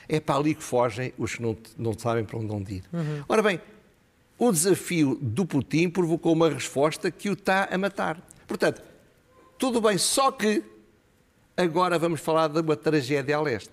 É 0.09 0.21
para 0.21 0.37
ali 0.37 0.55
que 0.55 0.63
fogem 0.63 1.13
os 1.19 1.35
que 1.35 1.43
não, 1.43 1.57
não 1.77 1.99
sabem 1.99 2.25
para 2.25 2.39
onde 2.39 2.75
ir. 2.75 2.85
Uhum. 2.93 3.25
Ora 3.27 3.43
bem, 3.43 3.61
o 4.39 4.51
desafio 4.53 5.19
do 5.21 5.47
Putin 5.47 5.89
provocou 5.89 6.33
uma 6.33 6.51
resposta 6.51 7.11
que 7.11 7.29
o 7.29 7.35
está 7.35 7.69
a 7.71 7.79
matar. 7.79 8.21
Portanto, 8.47 8.83
tudo 9.59 9.81
bem, 9.81 9.97
só 9.97 10.31
que 10.31 10.63
agora 11.57 11.99
vamos 11.99 12.21
falar 12.21 12.49
de 12.49 12.61
uma 12.61 12.77
tragédia 12.77 13.37
a 13.37 13.41
leste. 13.41 13.71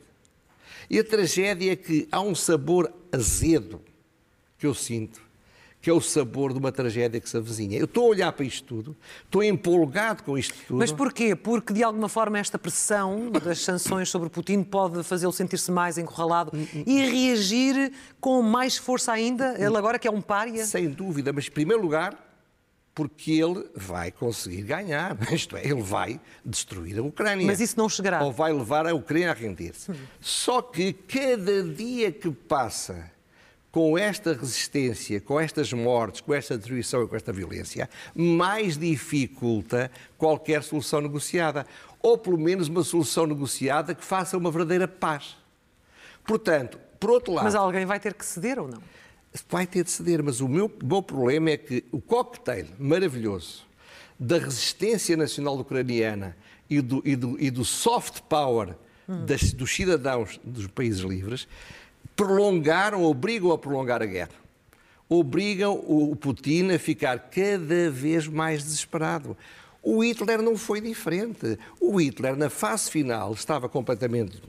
E 0.89 0.99
a 0.99 1.03
tragédia 1.03 1.71
é 1.71 1.75
que 1.75 2.07
há 2.11 2.21
um 2.21 2.35
sabor 2.35 2.91
azedo 3.11 3.81
que 4.57 4.67
eu 4.67 4.73
sinto, 4.73 5.21
que 5.81 5.89
é 5.89 5.93
o 5.93 5.99
sabor 5.99 6.53
de 6.53 6.59
uma 6.59 6.71
tragédia 6.71 7.19
que 7.19 7.29
se 7.29 7.35
avizinha. 7.35 7.77
Eu 7.77 7.85
estou 7.85 8.05
a 8.05 8.09
olhar 8.09 8.31
para 8.31 8.45
isto 8.45 8.63
tudo, 8.65 8.95
estou 9.23 9.43
empolgado 9.43 10.23
com 10.23 10.37
isto 10.37 10.55
tudo. 10.67 10.77
Mas 10.77 10.91
porquê? 10.91 11.35
Porque 11.35 11.73
de 11.73 11.83
alguma 11.83 12.07
forma 12.07 12.37
esta 12.37 12.59
pressão 12.59 13.31
das 13.31 13.59
sanções 13.59 14.09
sobre 14.09 14.29
Putin 14.29 14.63
pode 14.63 15.03
fazê-lo 15.03 15.33
sentir-se 15.33 15.71
mais 15.71 15.97
encurralado 15.97 16.51
e 16.85 17.01
reagir 17.05 17.91
com 18.19 18.41
mais 18.41 18.77
força 18.77 19.11
ainda, 19.11 19.55
ele 19.57 19.75
agora 19.75 19.97
que 19.97 20.07
é 20.07 20.11
um 20.11 20.21
pária? 20.21 20.65
Sem 20.65 20.89
dúvida, 20.89 21.33
mas 21.33 21.47
em 21.47 21.51
primeiro 21.51 21.81
lugar, 21.81 22.15
porque 22.93 23.31
ele 23.31 23.67
vai 23.75 24.11
conseguir 24.11 24.61
ganhar, 24.61 25.17
isto 25.33 25.57
é, 25.57 25.65
ele 25.65 25.81
vai 25.81 26.19
destruir 26.45 26.99
a 26.99 27.01
Ucrânia. 27.01 27.47
Mas 27.47 27.59
isso 27.59 27.77
não 27.77 27.89
chegará. 27.89 28.23
Ou 28.23 28.31
vai 28.31 28.53
levar 28.53 28.85
a 28.85 28.93
Ucrânia 28.93 29.31
a 29.31 29.33
render-se. 29.33 29.91
Só 30.19 30.61
que 30.61 30.93
cada 30.93 31.63
dia 31.63 32.11
que 32.11 32.29
passa 32.29 33.09
com 33.71 33.97
esta 33.97 34.33
resistência, 34.33 35.21
com 35.21 35.39
estas 35.39 35.71
mortes, 35.71 36.19
com 36.21 36.33
esta 36.33 36.57
destruição 36.57 37.03
e 37.03 37.07
com 37.07 37.15
esta 37.15 37.31
violência, 37.31 37.89
mais 38.13 38.77
dificulta 38.77 39.89
qualquer 40.17 40.61
solução 40.61 40.99
negociada. 40.99 41.65
Ou 42.01 42.17
pelo 42.17 42.37
menos 42.37 42.67
uma 42.67 42.83
solução 42.83 43.25
negociada 43.25 43.95
que 43.95 44.03
faça 44.03 44.37
uma 44.37 44.51
verdadeira 44.51 44.87
paz. 44.87 45.37
Portanto, 46.25 46.77
por 46.99 47.09
outro 47.09 47.33
lado. 47.33 47.45
Mas 47.45 47.55
alguém 47.55 47.85
vai 47.85 47.99
ter 47.99 48.13
que 48.13 48.25
ceder 48.25 48.59
ou 48.59 48.67
não? 48.67 48.81
Vai 49.49 49.65
ter 49.65 49.83
de 49.85 49.91
ceder, 49.91 50.21
mas 50.21 50.41
o 50.41 50.47
meu, 50.47 50.65
o 50.65 50.85
meu 50.85 51.01
problema 51.01 51.51
é 51.51 51.57
que 51.57 51.85
o 51.91 52.01
cocktail 52.01 52.67
maravilhoso 52.77 53.65
da 54.19 54.37
resistência 54.37 55.15
nacional 55.15 55.57
ucraniana 55.57 56.35
e 56.69 56.81
do, 56.81 57.01
e 57.05 57.15
do, 57.15 57.41
e 57.41 57.49
do 57.49 57.63
soft 57.63 58.21
power 58.29 58.75
hum. 59.07 59.25
das, 59.25 59.53
dos 59.53 59.73
cidadãos 59.73 60.39
dos 60.43 60.67
países 60.67 61.01
livres 61.01 61.47
prolongaram, 62.21 63.03
obrigam 63.03 63.51
a 63.51 63.57
prolongar 63.57 64.01
a 64.01 64.05
guerra. 64.05 64.29
Obrigam 65.09 65.73
o 65.73 66.15
Putin 66.15 66.71
a 66.71 66.79
ficar 66.79 67.17
cada 67.17 67.89
vez 67.89 68.27
mais 68.27 68.63
desesperado. 68.63 69.35
O 69.81 70.03
Hitler 70.03 70.41
não 70.41 70.55
foi 70.55 70.79
diferente. 70.79 71.57
O 71.79 71.99
Hitler, 71.99 72.35
na 72.35 72.49
fase 72.49 72.91
final, 72.91 73.33
estava 73.33 73.67
completamente 73.67 74.39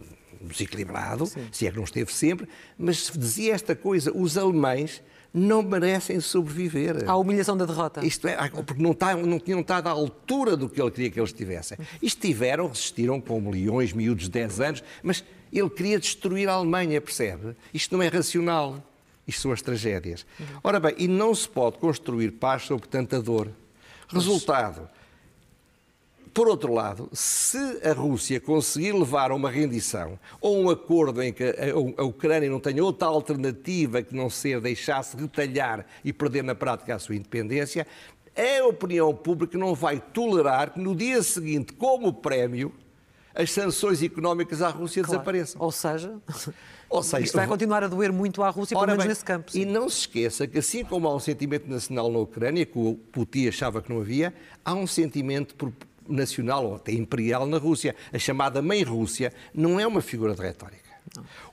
desequilibrado, 0.41 1.27
Sim. 1.27 1.49
se 1.51 1.67
é 1.67 1.71
que 1.71 1.77
não 1.77 1.85
esteve 1.85 2.13
sempre, 2.13 2.47
mas 2.77 3.11
dizia 3.17 3.55
esta 3.55 3.75
coisa: 3.75 4.13
os 4.15 4.37
alemães 4.37 5.03
não 5.33 5.63
merecem 5.63 6.21
sobreviver. 6.21 7.09
À 7.09 7.17
humilhação 7.17 7.57
da 7.57 7.65
derrota. 7.65 8.05
Isto 8.05 8.29
é, 8.29 8.37
porque 8.51 8.83
não, 8.83 8.91
está, 8.93 9.17
não 9.17 9.41
tinham 9.41 9.61
estado 9.61 9.87
à 9.87 9.91
altura 9.91 10.59
do 10.59 10.69
que 10.69 10.81
ele 10.81 10.91
queria 10.91 11.11
que 11.11 11.19
eles 11.19 11.33
tivessem. 11.33 11.79
Estiveram, 12.03 12.69
resistiram 12.69 13.19
com 13.19 13.41
milhões, 13.41 13.95
miúdos 13.95 14.25
de 14.25 14.31
10 14.31 14.61
anos, 14.61 14.85
mas 15.03 15.25
ele 15.59 15.71
queria 15.71 15.99
destruir 15.99 16.49
a 16.49 16.55
Alemanha, 16.55 17.01
percebe? 17.01 17.55
Isto 17.73 17.97
não 17.97 18.03
é 18.03 18.09
racional. 18.09 18.83
Isto 19.27 19.43
são 19.43 19.53
as 19.53 19.63
tragédias. 19.63 20.27
Ora 20.65 20.81
bem, 20.81 20.95
e 20.99 21.07
não 21.07 21.35
se 21.35 21.49
pode 21.49 21.79
construir 21.79 22.33
paz 22.33 22.65
sobre 22.65 22.89
tanta 22.89 23.21
dor. 23.21 23.49
Resultado. 24.09 24.89
Por 26.35 26.49
outro 26.49 26.73
lado, 26.73 27.11
se 27.13 27.59
a 27.85 27.93
Rússia 27.93 28.41
conseguir 28.41 28.93
levar 28.93 29.31
a 29.31 29.35
uma 29.35 29.51
rendição 29.51 30.19
ou 30.41 30.59
um 30.63 30.71
acordo 30.71 31.23
em 31.23 31.31
que 31.31 31.45
a 31.97 32.03
Ucrânia 32.03 32.49
não 32.49 32.59
tenha 32.59 32.83
outra 32.83 33.09
alternativa 33.09 34.03
que 34.03 34.15
não 34.15 34.31
ser 34.31 34.59
deixar-se 34.59 35.15
retalhar 35.15 35.87
e 36.03 36.11
perder 36.11 36.43
na 36.43 36.55
prática 36.55 36.95
a 36.95 36.99
sua 36.99 37.17
independência, 37.17 37.87
a 38.35 38.67
opinião 38.67 39.15
pública 39.15 39.59
não 39.59 39.75
vai 39.75 40.01
tolerar 40.01 40.73
que 40.73 40.81
no 40.81 40.97
dia 40.97 41.23
seguinte, 41.23 41.75
como 41.75 42.15
prémio, 42.15 42.73
as 43.35 43.51
sanções 43.51 44.03
económicas 44.03 44.63
à 44.63 44.69
Rússia 44.69 45.03
claro. 45.03 45.19
desapareçam. 45.19 45.61
Ou 45.61 45.73
seja, 45.73 46.15
Ou 46.93 47.03
seja, 47.03 47.25
isto 47.25 47.37
vai 47.37 47.47
continuar 47.47 47.83
a 47.83 47.89
doer 47.89 48.13
muito 48.13 48.43
à 48.43 48.51
Rússia, 48.51 48.77
pelo 48.77 48.87
menos 48.87 49.03
bem, 49.03 49.09
nesse 49.09 49.25
campo. 49.25 49.51
Sim. 49.51 49.63
E 49.63 49.65
não 49.65 49.89
se 49.89 50.01
esqueça 50.01 50.47
que, 50.47 50.59
assim 50.59 50.85
como 50.85 51.09
há 51.09 51.15
um 51.15 51.21
sentimento 51.21 51.69
nacional 51.69 52.11
na 52.13 52.19
Ucrânia, 52.19 52.67
que 52.67 52.79
o 52.79 52.95
Putin 53.11 53.49
achava 53.49 53.81
que 53.81 53.91
não 53.91 54.01
havia, 54.01 54.35
há 54.63 54.75
um 54.75 54.87
sentimento 54.87 55.73
nacional 56.07 56.67
ou 56.67 56.77
até 56.77 56.93
imperial 56.93 57.47
na 57.47 57.57
Rússia. 57.57 57.97
A 58.13 58.19
chamada 58.19 58.61
Mãe 58.61 58.83
Rússia 58.83 59.33
não 59.55 59.81
é 59.81 59.87
uma 59.87 60.03
figura 60.03 60.35
de 60.35 60.43
retórica. 60.43 60.83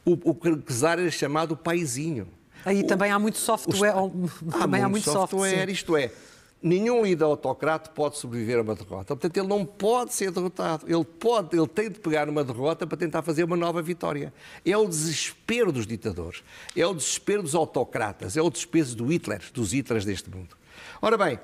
O, 0.03 0.11
o 0.11 0.37
czar 0.67 0.99
era 0.99 1.11
chamado 1.11 1.55
paizinho. 1.55 2.27
Aí 2.65 2.81
o, 2.81 2.87
também 2.87 3.09
há 3.09 3.17
muito 3.17 3.37
software. 3.37 3.91
há 3.91 3.93
também 3.93 4.81
muito 4.81 4.83
há 4.83 4.89
muito 4.89 5.05
software, 5.05 5.49
software 5.49 5.69
isto 5.69 5.95
é, 5.95 6.11
nenhum 6.61 7.03
líder 7.03 7.23
autocrata 7.23 7.89
pode 7.89 8.17
sobreviver 8.17 8.59
a 8.59 8.61
uma 8.61 8.75
derrota. 8.75 9.15
Portanto, 9.15 9.37
ele 9.37 9.47
não 9.47 9.65
pode 9.65 10.13
ser 10.13 10.31
derrotado. 10.31 10.85
Ele, 10.87 11.03
pode, 11.03 11.57
ele 11.57 11.67
tem 11.67 11.89
de 11.89 11.99
pegar 11.99 12.27
uma 12.29 12.43
derrota 12.43 12.85
para 12.85 12.97
tentar 12.97 13.21
fazer 13.21 13.43
uma 13.43 13.55
nova 13.55 13.81
vitória. 13.81 14.33
É 14.65 14.77
o 14.77 14.87
desespero 14.87 15.71
dos 15.71 15.87
ditadores, 15.87 16.43
é 16.75 16.85
o 16.85 16.93
desespero 16.93 17.41
dos 17.41 17.55
autocratas, 17.55 18.35
é 18.35 18.41
o 18.41 18.49
desespero 18.49 18.95
do 18.95 19.05
Hitler, 19.05 19.41
dos 19.53 19.73
Hitlers 19.73 20.05
deste 20.05 20.29
mundo. 20.29 20.57
Ora 21.01 21.17
bem, 21.17 21.39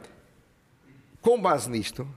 com 1.21 1.39
base 1.41 1.69
nisto, 1.69 2.07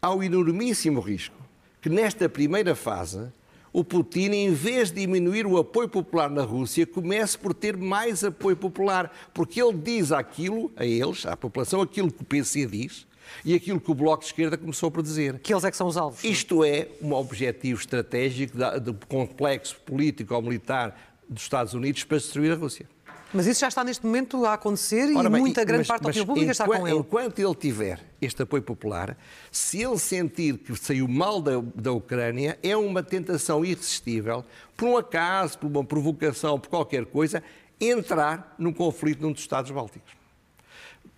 há 0.00 0.12
o 0.12 0.22
enormíssimo 0.22 1.00
risco 1.00 1.36
que 1.80 1.88
nesta 1.88 2.28
primeira 2.28 2.74
fase 2.74 3.32
o 3.72 3.84
Putin, 3.84 4.30
em 4.32 4.52
vez 4.52 4.90
de 4.90 5.00
diminuir 5.00 5.46
o 5.46 5.56
apoio 5.58 5.88
popular 5.88 6.28
na 6.28 6.42
Rússia, 6.42 6.86
comece 6.86 7.38
por 7.38 7.54
ter 7.54 7.76
mais 7.76 8.24
apoio 8.24 8.56
popular, 8.56 9.12
porque 9.32 9.62
ele 9.62 9.76
diz 9.76 10.12
aquilo, 10.12 10.72
a 10.76 10.84
eles, 10.84 11.24
à 11.26 11.36
população, 11.36 11.80
aquilo 11.80 12.10
que 12.10 12.22
o 12.22 12.24
PC 12.24 12.66
diz 12.66 13.06
e 13.44 13.54
aquilo 13.54 13.80
que 13.80 13.90
o 13.90 13.94
Bloco 13.94 14.22
de 14.22 14.26
Esquerda 14.26 14.56
começou 14.56 14.90
por 14.90 15.02
dizer. 15.02 15.38
Que 15.38 15.52
eles 15.52 15.64
é 15.64 15.70
que 15.70 15.76
são 15.76 15.86
os 15.86 15.96
alvos. 15.96 16.24
Isto 16.24 16.64
é 16.64 16.88
um 17.00 17.12
objetivo 17.12 17.80
estratégico 17.80 18.58
do 18.80 18.94
complexo 19.06 19.76
político 19.86 20.34
ou 20.34 20.42
militar 20.42 21.14
dos 21.28 21.42
Estados 21.42 21.72
Unidos 21.74 22.02
para 22.02 22.18
destruir 22.18 22.50
a 22.52 22.56
Rússia. 22.56 22.86
Mas 23.32 23.46
isso 23.46 23.60
já 23.60 23.68
está 23.68 23.84
neste 23.84 24.04
momento 24.04 24.44
a 24.44 24.54
acontecer 24.54 25.14
Ora, 25.16 25.28
e 25.28 25.30
bem, 25.30 25.40
muita 25.40 25.64
grande 25.64 25.80
mas, 25.80 25.88
parte 25.88 26.02
da 26.02 26.08
opinião 26.08 26.26
pública 26.26 26.50
está 26.50 26.64
com 26.64 26.86
ele. 26.86 26.98
Enquanto 26.98 27.38
ele 27.38 27.54
tiver 27.54 28.00
este 28.20 28.42
apoio 28.42 28.62
popular, 28.62 29.16
se 29.52 29.80
ele 29.80 29.98
sentir 29.98 30.58
que 30.58 30.74
saiu 30.76 31.06
mal 31.06 31.40
da, 31.40 31.52
da 31.74 31.92
Ucrânia, 31.92 32.58
é 32.62 32.76
uma 32.76 33.02
tentação 33.02 33.64
irresistível, 33.64 34.44
por 34.76 34.88
um 34.88 34.96
acaso, 34.96 35.58
por 35.58 35.68
uma 35.68 35.84
provocação, 35.84 36.58
por 36.58 36.68
qualquer 36.68 37.06
coisa, 37.06 37.42
entrar 37.80 38.54
num 38.58 38.72
conflito 38.72 39.22
num 39.22 39.32
dos 39.32 39.42
Estados 39.42 39.70
Bálticos. 39.70 40.12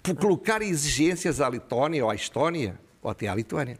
Por 0.03 0.15
colocar 0.17 0.61
exigências 0.61 1.41
à 1.41 1.49
Letónia 1.49 2.05
ou 2.05 2.11
à 2.11 2.15
Estónia 2.15 2.79
ou 3.01 3.11
até 3.11 3.27
à 3.27 3.35
Lituânia. 3.35 3.79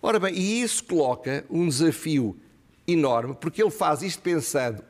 Ora 0.00 0.20
bem, 0.20 0.32
e 0.32 0.62
isso 0.62 0.84
coloca 0.84 1.44
um 1.50 1.66
desafio 1.66 2.38
enorme, 2.86 3.34
porque 3.34 3.60
ele 3.60 3.70
faz 3.70 4.02
isto 4.02 4.22
pensando 4.22 4.82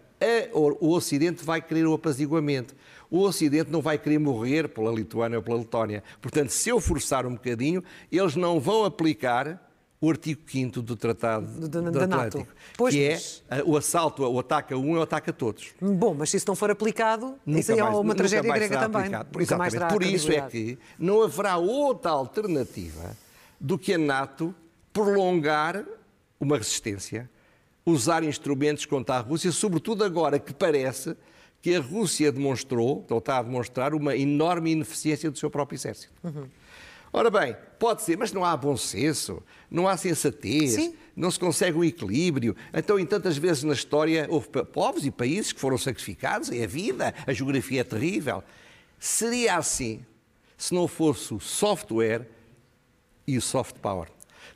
o 0.53 0.91
Ocidente 0.91 1.45
vai 1.45 1.61
querer 1.61 1.87
o 1.87 1.95
apaziguamento. 1.95 2.75
O 3.11 3.21
Ocidente 3.21 3.71
não 3.71 3.81
vai 3.81 3.99
querer 3.99 4.19
morrer 4.19 4.69
pela 4.69 4.91
Lituânia 4.91 5.39
ou 5.39 5.43
pela 5.43 5.59
Letónia. 5.59 6.03
Portanto, 6.21 6.51
se 6.51 6.69
eu 6.69 6.81
forçar 6.81 7.27
um 7.27 7.33
bocadinho, 7.33 7.83
eles 8.13 8.37
não 8.37 8.61
vão 8.61 8.85
aplicar 8.85 9.69
o 10.01 10.11
artigo 10.11 10.41
5 10.47 10.81
do 10.83 10.95
Tratado 10.95 11.47
do, 11.47 11.69
do, 11.69 11.91
do 11.91 12.01
Atlântico, 12.01 12.47
pois, 12.77 12.95
que 12.95 13.03
é 13.03 13.19
o 13.65 13.77
assalto, 13.77 14.23
o 14.23 14.39
ataque 14.39 14.73
a 14.73 14.77
um 14.77 14.95
e 14.95 14.99
o 14.99 15.03
ataque 15.03 15.31
a 15.31 15.33
todos. 15.33 15.75
Bom, 15.81 16.15
mas 16.15 16.31
se 16.31 16.37
isso 16.37 16.47
não 16.47 16.55
for 16.55 16.71
aplicado, 16.71 17.35
nunca 17.45 17.61
isso 17.61 17.73
é 17.73 17.83
mais, 17.83 17.97
uma 17.97 18.15
tragédia 18.15 18.53
grega 18.53 18.79
também. 18.79 19.11
Por, 19.33 19.43
exatamente. 19.43 19.93
Por 19.93 20.03
isso 20.05 20.31
é 20.31 20.41
que 20.43 20.79
não 20.99 21.23
haverá 21.23 21.57
outra 21.57 22.13
alternativa 22.13 23.17
do 23.59 23.77
que 23.77 23.95
a 23.95 23.99
NATO 23.99 24.55
prolongar 24.93 25.85
uma 26.41 26.57
resistência 26.57 27.29
usar 27.91 28.23
instrumentos 28.23 28.87
contra 28.87 29.17
a 29.17 29.21
Rússia, 29.21 29.53
sobretudo 29.53 30.05
agora 30.05 30.39
que 30.39 30.53
parece 30.53 31.17
que 31.61 31.75
a 31.75 31.81
Rússia 31.81 32.31
demonstrou, 32.31 33.05
ou 33.09 33.19
está 33.19 33.39
a 33.39 33.43
demonstrar, 33.43 33.95
uma 33.95 34.17
enorme 34.17 34.73
ineficiência 34.73 35.31
do 35.31 35.39
seu 35.39 35.51
próprio 35.51 35.77
exército. 35.77 36.13
Uhum. 36.23 36.47
Ora 37.13 37.31
bem, 37.31 37.57
pode 37.79 38.03
ser, 38.03 38.19
mas 38.19 38.33
não 38.33 38.45
há 38.45 38.57
bom 38.57 38.77
senso, 38.77 39.43
não 39.71 39.89
há 39.89 39.97
sensatez, 39.97 40.73
Sim. 40.73 40.95
não 41.17 41.31
se 41.31 41.39
consegue 41.39 41.77
um 41.77 41.85
equilíbrio. 41.85 42.55
Então, 42.73 42.99
em 42.99 43.07
tantas 43.07 43.37
vezes 43.39 43.65
na 43.65 43.73
história, 43.73 44.27
houve 44.29 44.49
povos 44.49 45.07
e 45.07 45.11
países 45.11 45.53
que 45.53 45.61
foram 45.61 45.79
sacrificados, 45.79 46.51
é 46.51 46.65
a 46.65 46.67
vida, 46.67 47.15
a 47.27 47.33
geografia 47.33 47.81
é 47.81 47.85
terrível. 47.85 48.45
Seria 48.99 49.57
assim 49.57 50.05
se 50.57 50.75
não 50.75 50.87
fosse 50.87 51.33
o 51.33 51.41
software 51.41 52.29
e 53.27 53.39
o 53.39 53.43
soft 53.43 53.77
power. 53.79 54.09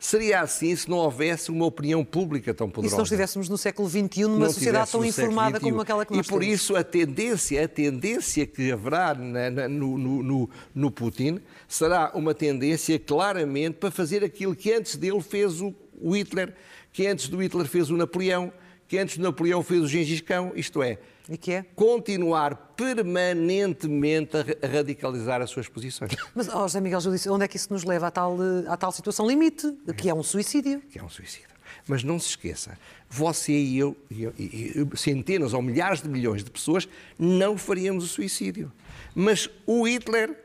Seria 0.03 0.41
assim 0.41 0.75
se 0.75 0.91
não 0.91 0.97
houvesse 0.97 1.49
uma 1.49 1.65
opinião 1.65 2.05
pública 2.05 2.53
tão 2.53 2.69
poderosa. 2.69 2.89
E 2.89 2.91
se 2.91 2.97
não 2.97 3.05
estivéssemos 3.05 3.49
no 3.49 3.57
século 3.57 3.89
XXI, 3.89 4.25
numa 4.25 4.49
sociedade 4.49 4.91
tão 4.91 5.05
informada 5.05 5.61
como 5.61 5.81
aquela 5.81 6.05
que 6.05 6.13
nós 6.13 6.27
E 6.27 6.29
por 6.29 6.41
temos. 6.41 6.57
isso 6.57 6.75
a 6.75 6.83
tendência, 6.83 7.65
a 7.65 7.69
tendência 7.69 8.45
que 8.45 8.73
haverá 8.73 9.15
na, 9.15 9.49
na, 9.49 9.69
no, 9.69 9.97
no, 9.97 10.51
no, 10.75 10.91
Putin 10.91 11.39
será 11.69 12.11
uma 12.17 12.35
tendência 12.35 12.99
claramente 12.99 13.77
para 13.77 13.93
fazer 13.93 14.25
aquilo 14.25 14.57
que 14.57 14.73
antes 14.73 14.97
dele 14.97 15.21
fez 15.21 15.61
o, 15.61 15.73
o 16.01 16.17
Hitler, 16.17 16.53
que 16.93 17.07
antes 17.07 17.29
do 17.29 17.41
Hitler 17.41 17.69
fez 17.69 17.89
o 17.89 17.97
Napoleão, 17.97 18.53
que 18.89 18.99
antes 18.99 19.19
do 19.19 19.23
Napoleão 19.23 19.63
fez 19.63 19.83
o 19.83 19.87
Gengis 19.87 20.21
Khan, 20.21 20.51
isto 20.57 20.83
é, 20.83 20.99
e 21.29 21.37
que 21.37 21.52
é? 21.52 21.62
Continuar 21.75 22.75
permanentemente 22.76 24.37
a 24.37 24.67
radicalizar 24.67 25.41
as 25.41 25.50
suas 25.50 25.69
posições. 25.69 26.12
Mas, 26.35 26.49
oh, 26.49 26.62
José 26.62 26.81
Miguel 26.81 27.00
Júdice, 27.00 27.29
onde 27.29 27.45
é 27.45 27.49
que 27.49 27.57
isso 27.57 27.73
nos 27.73 27.85
leva 27.85 28.09
à 28.09 28.11
tal, 28.11 28.37
à 28.69 28.76
tal 28.76 28.93
situação 28.93 29.26
limite, 29.26 29.73
que 29.97 30.09
é 30.09 30.14
um 30.14 30.23
suicídio? 30.23 30.81
Que 30.91 30.99
é 30.99 31.02
um 31.02 31.09
suicídio. 31.09 31.52
Mas 31.87 32.05
não 32.05 32.19
se 32.19 32.29
esqueça, 32.29 32.79
você 33.09 33.52
e 33.52 33.79
eu, 33.79 33.97
e 34.11 34.23
eu, 34.23 34.35
e 34.38 34.87
centenas 34.97 35.52
ou 35.52 35.62
milhares 35.62 36.00
de 36.00 36.09
milhões 36.09 36.45
de 36.45 36.50
pessoas, 36.50 36.88
não 37.19 37.57
faríamos 37.57 38.05
o 38.05 38.09
suicídio. 38.09 38.71
Mas 39.14 39.49
o 39.67 39.87
Hitler 39.87 40.37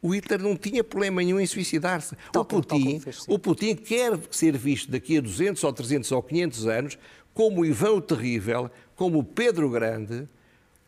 o 0.00 0.14
Hitler 0.14 0.40
não 0.40 0.56
tinha 0.56 0.84
problema 0.84 1.20
nenhum 1.20 1.40
em 1.40 1.46
suicidar-se. 1.46 2.14
O 2.32 2.44
Putin, 2.44 3.00
fez, 3.00 3.24
o 3.26 3.36
Putin 3.36 3.74
quer 3.74 4.16
ser 4.30 4.56
visto 4.56 4.92
daqui 4.92 5.18
a 5.18 5.20
200 5.20 5.62
ou 5.64 5.72
300 5.72 6.12
ou 6.12 6.22
500 6.22 6.66
anos 6.66 6.98
como 7.34 7.64
Ivan 7.64 7.92
o 7.92 8.00
Terrível, 8.00 8.70
como 8.98 9.22
Pedro 9.22 9.70
Grande, 9.70 10.28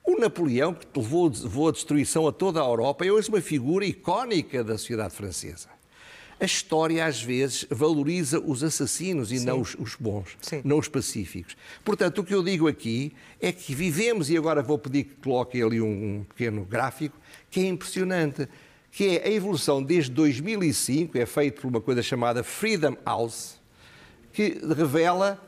o 0.04 0.18
Napoleão, 0.18 0.74
que 0.74 0.84
levou, 0.98 1.28
levou 1.28 1.68
a 1.68 1.72
destruição 1.72 2.26
a 2.26 2.32
toda 2.32 2.60
a 2.60 2.64
Europa, 2.64 3.06
é 3.06 3.12
hoje 3.12 3.28
uma 3.28 3.40
figura 3.40 3.86
icónica 3.86 4.64
da 4.64 4.76
sociedade 4.76 5.14
francesa. 5.14 5.68
A 6.40 6.44
história, 6.44 7.06
às 7.06 7.22
vezes, 7.22 7.64
valoriza 7.70 8.40
os 8.40 8.64
assassinos 8.64 9.30
e 9.30 9.38
Sim. 9.38 9.44
não 9.44 9.60
os, 9.60 9.76
os 9.78 9.94
bons, 9.94 10.36
Sim. 10.42 10.60
não 10.64 10.78
os 10.78 10.88
pacíficos. 10.88 11.56
Portanto, 11.84 12.18
o 12.18 12.24
que 12.24 12.34
eu 12.34 12.42
digo 12.42 12.66
aqui 12.66 13.12
é 13.40 13.52
que 13.52 13.72
vivemos, 13.76 14.28
e 14.28 14.36
agora 14.36 14.60
vou 14.60 14.76
pedir 14.76 15.04
que 15.04 15.14
coloquem 15.14 15.62
ali 15.62 15.80
um, 15.80 15.86
um 16.16 16.24
pequeno 16.24 16.64
gráfico, 16.64 17.16
que 17.48 17.60
é 17.60 17.68
impressionante 17.68 18.48
que 18.90 19.18
é 19.18 19.28
a 19.28 19.30
evolução 19.30 19.80
desde 19.80 20.10
2005, 20.10 21.16
é 21.16 21.24
feito 21.26 21.60
por 21.60 21.68
uma 21.68 21.80
coisa 21.80 22.02
chamada 22.02 22.42
Freedom 22.42 22.96
House, 23.06 23.60
que 24.32 24.60
revela 24.76 25.40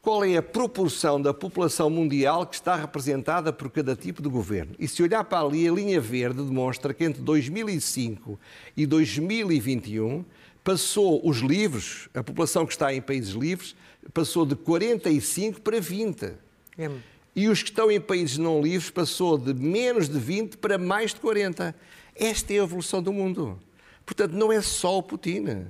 qual 0.00 0.24
é 0.24 0.36
a 0.36 0.42
proporção 0.42 1.20
da 1.20 1.34
população 1.34 1.90
mundial 1.90 2.46
que 2.46 2.54
está 2.54 2.76
representada 2.76 3.52
por 3.52 3.70
cada 3.70 3.96
tipo 3.96 4.22
de 4.22 4.28
governo. 4.28 4.74
E 4.78 4.86
se 4.86 5.02
olhar 5.02 5.24
para 5.24 5.44
ali, 5.44 5.68
a 5.68 5.72
linha 5.72 6.00
verde 6.00 6.42
demonstra 6.42 6.94
que 6.94 7.04
entre 7.04 7.20
2005 7.22 8.38
e 8.76 8.86
2021 8.86 10.24
passou 10.62 11.26
os 11.26 11.38
livros, 11.38 12.08
a 12.14 12.22
população 12.22 12.64
que 12.64 12.72
está 12.72 12.92
em 12.92 13.00
países 13.00 13.34
livres, 13.34 13.74
passou 14.12 14.46
de 14.46 14.54
45 14.54 15.60
para 15.60 15.80
20. 15.80 16.32
É. 16.78 16.90
E 17.34 17.48
os 17.48 17.62
que 17.62 17.70
estão 17.70 17.90
em 17.90 18.00
países 18.00 18.38
não 18.38 18.60
livres 18.60 18.90
passou 18.90 19.38
de 19.38 19.54
menos 19.54 20.08
de 20.08 20.18
20 20.18 20.56
para 20.56 20.76
mais 20.76 21.14
de 21.14 21.20
40. 21.20 21.74
Esta 22.14 22.52
é 22.52 22.60
a 22.60 22.64
evolução 22.64 23.02
do 23.02 23.12
mundo. 23.12 23.58
Portanto, 24.04 24.32
não 24.32 24.52
é 24.52 24.60
só 24.60 24.98
o 24.98 25.02
Putin. 25.02 25.66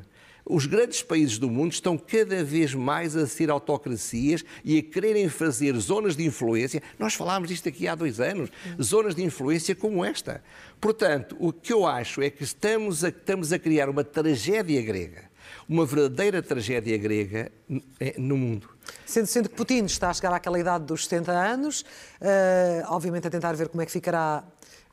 Os 0.48 0.64
grandes 0.64 1.02
países 1.02 1.38
do 1.38 1.50
mundo 1.50 1.72
estão 1.72 1.98
cada 1.98 2.42
vez 2.42 2.74
mais 2.74 3.14
a 3.14 3.26
ser 3.26 3.50
autocracias 3.50 4.42
e 4.64 4.78
a 4.78 4.82
quererem 4.82 5.28
fazer 5.28 5.76
zonas 5.76 6.16
de 6.16 6.24
influência. 6.24 6.82
Nós 6.98 7.12
falámos 7.12 7.50
disto 7.50 7.68
aqui 7.68 7.86
há 7.86 7.94
dois 7.94 8.18
anos, 8.18 8.50
zonas 8.80 9.14
de 9.14 9.22
influência 9.22 9.74
como 9.74 10.02
esta. 10.02 10.42
Portanto, 10.80 11.36
o 11.38 11.52
que 11.52 11.70
eu 11.70 11.86
acho 11.86 12.22
é 12.22 12.30
que 12.30 12.42
estamos 12.42 13.04
a, 13.04 13.08
estamos 13.08 13.52
a 13.52 13.58
criar 13.58 13.90
uma 13.90 14.02
tragédia 14.02 14.80
grega, 14.80 15.24
uma 15.68 15.84
verdadeira 15.84 16.42
tragédia 16.42 16.96
grega 16.96 17.52
eh, 18.00 18.14
no 18.16 18.38
mundo. 18.38 18.70
Sendo, 19.04 19.26
sendo 19.26 19.48
que 19.50 19.54
Putin 19.54 19.84
está 19.84 20.08
a 20.08 20.14
chegar 20.14 20.32
àquela 20.32 20.58
idade 20.58 20.86
dos 20.86 21.04
70 21.04 21.30
anos, 21.30 21.82
uh, 21.82 22.86
obviamente 22.86 23.26
a 23.26 23.30
tentar 23.30 23.52
ver 23.52 23.68
como 23.68 23.82
é 23.82 23.86
que 23.86 23.92
ficará 23.92 24.42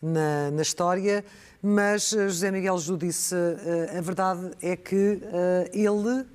na, 0.02 0.52
na 0.52 0.62
história, 0.62 1.24
mas 1.68 2.14
eh, 2.14 2.28
José 2.28 2.52
Miguel 2.52 2.78
Ju 2.78 2.96
disse 2.96 3.34
uh, 3.34 3.98
a 3.98 4.02
verdade 4.02 4.52
é 4.62 4.76
que 4.76 4.96
uh, 4.96 5.68
ele 5.74 6.26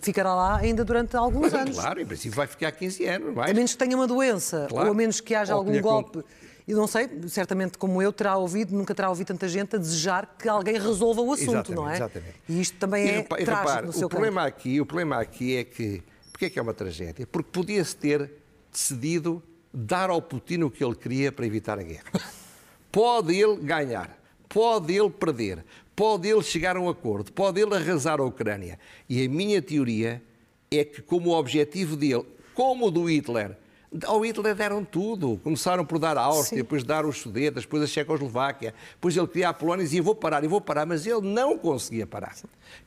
ficará 0.00 0.32
lá 0.32 0.56
ainda 0.58 0.84
durante 0.84 1.16
alguns 1.16 1.52
anos. 1.52 1.76
Claro, 1.76 2.00
em 2.00 2.06
princípio 2.06 2.36
vai 2.36 2.46
ficar 2.46 2.70
15 2.70 3.04
anos. 3.06 3.34
Mais. 3.34 3.50
A 3.50 3.54
menos 3.54 3.72
que 3.72 3.78
tenha 3.78 3.96
uma 3.96 4.06
doença, 4.06 4.66
claro. 4.68 4.86
ou 4.86 4.92
a 4.92 4.94
menos 4.94 5.20
que 5.20 5.34
haja 5.34 5.52
ou 5.52 5.58
algum 5.58 5.80
golpe. 5.80 6.22
E 6.68 6.74
não 6.74 6.86
sei, 6.86 7.08
certamente 7.26 7.76
como 7.76 8.00
eu, 8.00 8.12
terá 8.12 8.36
ouvido, 8.36 8.76
nunca 8.76 8.94
terá 8.94 9.08
ouvido 9.08 9.28
tanta 9.28 9.48
gente 9.48 9.74
a 9.74 9.78
desejar 9.78 10.36
que 10.38 10.48
alguém 10.48 10.78
resolva 10.78 11.22
o 11.22 11.32
assunto, 11.32 11.50
exatamente, 11.50 11.74
não 11.74 11.90
é? 11.90 11.96
Exatamente. 11.96 12.34
E 12.48 12.60
isto 12.60 12.78
também 12.78 13.06
e, 13.06 13.10
é 13.10 13.22
trágico 13.22 13.86
no 13.86 13.92
seu 13.92 14.06
o 14.06 14.10
problema 14.10 14.44
aqui 14.44 14.80
O 14.80 14.86
problema 14.86 15.18
aqui 15.18 15.56
é 15.56 15.64
que, 15.64 16.02
porque 16.30 16.44
é 16.44 16.50
que 16.50 16.58
é 16.58 16.62
uma 16.62 16.74
tragédia? 16.74 17.26
Porque 17.26 17.48
podia-se 17.50 17.96
ter 17.96 18.30
decidido 18.70 19.42
dar 19.72 20.10
ao 20.10 20.22
Putin 20.22 20.62
o 20.62 20.70
que 20.70 20.84
ele 20.84 20.94
queria 20.94 21.32
para 21.32 21.46
evitar 21.46 21.78
a 21.78 21.82
guerra. 21.82 22.04
Pode 22.92 23.34
ele 23.34 23.56
ganhar, 23.56 24.17
pode 24.48 24.94
ele 24.94 25.10
perder, 25.10 25.64
pode 25.94 26.28
ele 26.28 26.42
chegar 26.42 26.76
a 26.76 26.80
um 26.80 26.88
acordo, 26.88 27.32
pode 27.32 27.60
ele 27.60 27.74
arrasar 27.74 28.20
a 28.20 28.24
Ucrânia. 28.24 28.78
E 29.08 29.24
a 29.24 29.28
minha 29.28 29.60
teoria 29.60 30.22
é 30.70 30.84
que, 30.84 31.02
como 31.02 31.30
objetivo 31.30 31.96
dele, 31.96 32.24
como 32.54 32.86
o 32.86 32.90
do 32.90 33.04
Hitler, 33.04 33.56
ao 34.04 34.20
Hitler 34.24 34.54
deram 34.54 34.84
tudo. 34.84 35.40
Começaram 35.42 35.84
por 35.84 35.98
dar 35.98 36.18
a 36.18 36.22
Áustria, 36.22 36.58
Sim. 36.58 36.62
depois 36.62 36.84
dar 36.84 37.06
os 37.06 37.18
Sudetas, 37.18 37.64
depois 37.64 37.82
a 37.82 37.86
Checoslováquia, 37.86 38.74
depois 38.92 39.16
ele 39.16 39.26
queria 39.26 39.48
a 39.48 39.54
Polónia 39.54 39.82
e 39.82 39.84
dizia 39.84 40.02
vou 40.02 40.14
parar, 40.14 40.44
e 40.44 40.48
vou 40.48 40.60
parar, 40.60 40.86
mas 40.86 41.06
ele 41.06 41.22
não 41.22 41.58
conseguia 41.58 42.06
parar. 42.06 42.36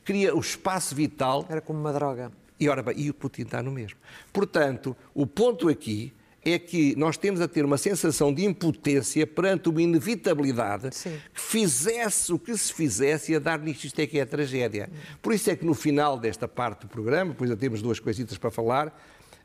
Queria 0.04 0.34
o 0.34 0.40
espaço 0.40 0.94
vital. 0.94 1.44
Era 1.48 1.60
como 1.60 1.80
uma 1.80 1.92
droga. 1.92 2.30
E, 2.58 2.68
ora 2.68 2.82
bem, 2.82 2.94
e 2.96 3.10
o 3.10 3.14
Putin 3.14 3.42
está 3.42 3.62
no 3.62 3.72
mesmo. 3.72 3.98
Portanto, 4.32 4.96
o 5.12 5.26
ponto 5.26 5.68
aqui 5.68 6.12
é 6.44 6.58
que 6.58 6.96
nós 6.96 7.16
temos 7.16 7.40
a 7.40 7.46
ter 7.46 7.64
uma 7.64 7.78
sensação 7.78 8.34
de 8.34 8.44
impotência 8.44 9.26
perante 9.26 9.68
uma 9.68 9.80
inevitabilidade 9.80 10.94
Sim. 10.94 11.20
que 11.32 11.40
fizesse 11.40 12.32
o 12.32 12.38
que 12.38 12.56
se 12.56 12.72
fizesse 12.72 13.34
a 13.34 13.38
dar 13.38 13.60
nisto. 13.60 13.84
Isto 13.84 14.00
é 14.00 14.06
que 14.06 14.18
é 14.18 14.22
a 14.22 14.26
tragédia. 14.26 14.90
Por 15.20 15.32
isso 15.32 15.50
é 15.50 15.56
que 15.56 15.64
no 15.64 15.74
final 15.74 16.18
desta 16.18 16.48
parte 16.48 16.80
do 16.80 16.88
programa, 16.88 17.30
depois 17.30 17.48
já 17.48 17.56
temos 17.56 17.80
duas 17.80 18.00
coisitas 18.00 18.36
para 18.38 18.50
falar, 18.50 18.92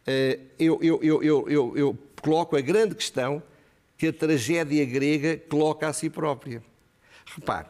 eh, 0.07 0.39
eu, 0.57 0.79
eu, 0.81 1.23
eu, 1.23 1.77
eu 1.77 1.97
coloco 2.21 2.57
a 2.57 2.61
grande 2.61 2.95
questão 2.95 3.43
que 3.95 4.07
a 4.07 4.13
tragédia 4.13 4.83
grega 4.85 5.37
coloca 5.37 5.87
a 5.87 5.93
si 5.93 6.09
própria. 6.09 6.63
Repare, 7.35 7.67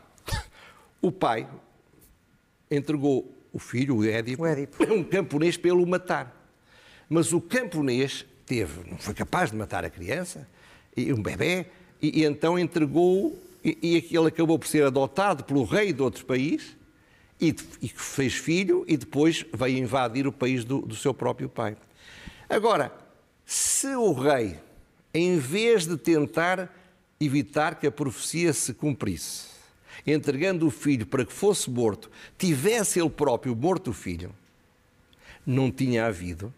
o 1.01 1.11
pai 1.11 1.49
entregou 2.71 3.33
o 3.51 3.59
filho, 3.59 3.97
o 3.97 4.05
Édipo, 4.05 4.43
o 4.43 4.45
Édipo. 4.45 4.83
um 4.93 5.03
camponês 5.03 5.57
para 5.57 5.71
ele 5.71 5.83
o 5.83 5.85
matar. 5.85 6.33
Mas 7.09 7.33
o 7.33 7.41
camponês 7.41 8.25
teve, 8.47 8.89
não 8.89 8.97
foi 8.97 9.13
capaz 9.13 9.51
de 9.51 9.57
matar 9.57 9.85
a 9.85 9.89
criança, 9.89 10.47
e 10.95 11.13
um 11.13 11.21
bebê, 11.21 11.67
e, 12.01 12.21
e 12.21 12.25
então 12.25 12.57
entregou 12.57 13.37
e, 13.63 13.77
e 14.09 14.17
ele 14.17 14.27
acabou 14.27 14.57
por 14.57 14.67
ser 14.67 14.85
adotado 14.85 15.43
pelo 15.43 15.65
rei 15.65 15.91
de 15.91 16.01
outro 16.01 16.25
país 16.25 16.75
e, 17.39 17.53
e 17.81 17.89
fez 17.89 18.33
filho 18.33 18.85
e 18.87 18.95
depois 18.95 19.45
veio 19.53 19.77
invadir 19.77 20.25
o 20.25 20.31
país 20.31 20.63
do, 20.63 20.81
do 20.81 20.95
seu 20.95 21.13
próprio 21.13 21.49
pai. 21.49 21.75
Agora, 22.49 22.91
se 23.45 23.93
o 23.95 24.13
rei, 24.13 24.57
em 25.13 25.37
vez 25.37 25.85
de 25.85 25.97
tentar 25.97 26.73
evitar 27.19 27.75
que 27.75 27.87
a 27.87 27.91
profecia 27.91 28.53
se 28.53 28.73
cumprisse, 28.73 29.47
entregando 30.05 30.65
o 30.65 30.71
filho 30.71 31.05
para 31.05 31.25
que 31.25 31.33
fosse 31.33 31.69
morto, 31.69 32.09
tivesse 32.37 32.99
ele 32.99 33.09
próprio 33.09 33.55
morto 33.55 33.89
o 33.89 33.93
filho, 33.93 34.33
não 35.45 35.69
tinha 35.71 36.05
havido 36.05 36.53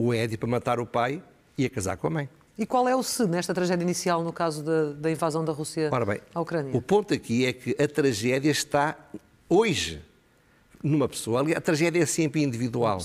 o 0.00 0.14
Édipo 0.14 0.40
para 0.40 0.50
matar 0.50 0.80
o 0.80 0.86
pai 0.86 1.22
e 1.58 1.66
a 1.66 1.68
casar 1.68 1.98
com 1.98 2.06
a 2.06 2.10
mãe. 2.10 2.28
E 2.56 2.64
qual 2.64 2.88
é 2.88 2.96
o 2.96 3.02
se 3.02 3.26
nesta 3.26 3.52
tragédia 3.52 3.84
inicial, 3.84 4.24
no 4.24 4.32
caso 4.32 4.62
da, 4.62 4.92
da 4.92 5.10
invasão 5.10 5.44
da 5.44 5.52
Rússia 5.52 5.90
bem, 6.06 6.20
à 6.34 6.40
Ucrânia? 6.40 6.74
O 6.74 6.80
ponto 6.80 7.12
aqui 7.12 7.44
é 7.44 7.52
que 7.52 7.76
a 7.78 7.86
tragédia 7.86 8.50
está 8.50 8.96
hoje 9.46 10.02
numa 10.82 11.06
pessoa. 11.06 11.42
A 11.54 11.60
tragédia 11.60 12.02
é 12.02 12.06
sempre 12.06 12.42
individual. 12.42 12.98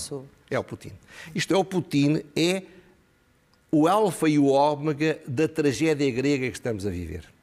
É 0.50 0.58
o 0.58 0.64
Putin. 0.64 0.92
Isto 1.34 1.52
é, 1.52 1.56
o 1.58 1.64
Putin 1.64 2.22
é 2.34 2.62
o 3.70 3.86
alfa 3.86 4.26
e 4.26 4.38
o 4.38 4.46
ômega 4.46 5.18
da 5.28 5.46
tragédia 5.46 6.10
grega 6.10 6.48
que 6.48 6.56
estamos 6.56 6.86
a 6.86 6.90
viver. 6.90 7.35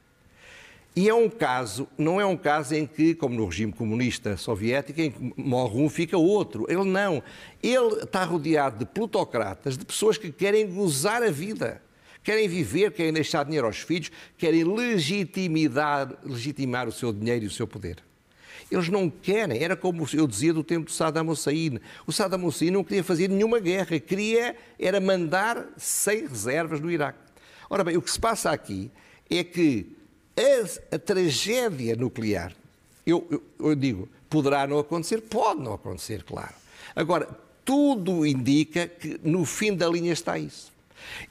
E 0.96 1.08
é 1.08 1.14
um 1.14 1.28
caso, 1.28 1.88
não 1.98 2.20
é 2.20 2.24
um 2.24 2.36
caso 2.36 2.72
em 2.74 2.86
que, 2.86 3.16
como 3.16 3.34
no 3.34 3.46
regime 3.46 3.72
comunista 3.72 4.36
soviético, 4.36 5.00
em 5.00 5.10
que 5.10 5.34
morre 5.36 5.80
um 5.80 5.88
fica 5.88 6.16
outro. 6.16 6.66
Ele 6.68 6.84
não. 6.84 7.20
Ele 7.60 8.04
está 8.04 8.22
rodeado 8.22 8.78
de 8.78 8.84
plutocratas, 8.84 9.76
de 9.76 9.84
pessoas 9.84 10.16
que 10.16 10.30
querem 10.30 10.72
gozar 10.72 11.20
a 11.20 11.30
vida, 11.32 11.82
querem 12.22 12.46
viver, 12.46 12.92
querem 12.92 13.12
deixar 13.12 13.44
dinheiro 13.44 13.66
aos 13.66 13.78
filhos, 13.78 14.12
querem 14.38 14.62
legitimar, 14.62 16.16
legitimar 16.24 16.86
o 16.86 16.92
seu 16.92 17.12
dinheiro 17.12 17.44
e 17.44 17.48
o 17.48 17.50
seu 17.50 17.66
poder. 17.66 17.96
Eles 18.70 18.88
não 18.88 19.10
querem, 19.10 19.62
era 19.62 19.76
como 19.76 20.06
eu 20.12 20.28
dizia 20.28 20.52
do 20.52 20.62
tempo 20.62 20.86
do 20.86 20.92
Saddam 20.92 21.28
Hussein. 21.28 21.80
O 22.06 22.12
Saddam 22.12 22.44
Hussein 22.44 22.70
não 22.70 22.84
queria 22.84 23.02
fazer 23.02 23.28
nenhuma 23.28 23.58
guerra, 23.58 23.98
queria 23.98 24.56
era 24.78 25.00
mandar 25.00 25.66
sem 25.76 26.26
reservas 26.26 26.80
no 26.80 26.88
Iraque. 26.88 27.18
Ora 27.68 27.82
bem, 27.82 27.96
o 27.96 28.02
que 28.02 28.10
se 28.10 28.20
passa 28.20 28.52
aqui 28.52 28.92
é 29.28 29.42
que 29.42 29.93
a, 30.36 30.96
a 30.96 30.98
tragédia 30.98 31.96
nuclear, 31.96 32.52
eu, 33.06 33.26
eu, 33.30 33.42
eu 33.60 33.74
digo, 33.74 34.08
poderá 34.28 34.66
não 34.66 34.78
acontecer? 34.78 35.20
Pode 35.20 35.60
não 35.60 35.74
acontecer, 35.74 36.22
claro. 36.22 36.54
Agora, 36.94 37.28
tudo 37.64 38.26
indica 38.26 38.86
que 38.86 39.20
no 39.22 39.44
fim 39.44 39.74
da 39.74 39.88
linha 39.88 40.12
está 40.12 40.38
isso. 40.38 40.72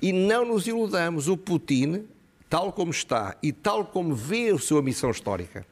E 0.01 0.11
não 0.11 0.45
nos 0.45 0.67
iludamos, 0.67 1.27
o 1.27 1.37
Putin, 1.37 2.05
tal 2.49 2.71
como 2.71 2.91
está 2.91 3.35
e 3.41 3.51
tal 3.51 3.85
como 3.85 4.13
vê 4.13 4.49
a 4.49 4.57
sua 4.57 4.81
missão 4.81 5.09
histórica, 5.09 5.65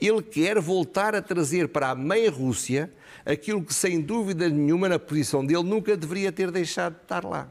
ele 0.00 0.22
quer 0.22 0.60
voltar 0.60 1.14
a 1.14 1.22
trazer 1.22 1.68
para 1.68 1.90
a 1.90 1.94
meia 1.94 2.30
Rússia 2.30 2.90
aquilo 3.24 3.62
que, 3.62 3.74
sem 3.74 4.00
dúvida 4.00 4.48
nenhuma, 4.48 4.88
na 4.88 4.98
posição 4.98 5.44
dele, 5.44 5.62
nunca 5.62 5.96
deveria 5.96 6.30
ter 6.30 6.50
deixado 6.50 6.94
de 6.94 7.02
estar 7.02 7.24
lá. 7.24 7.48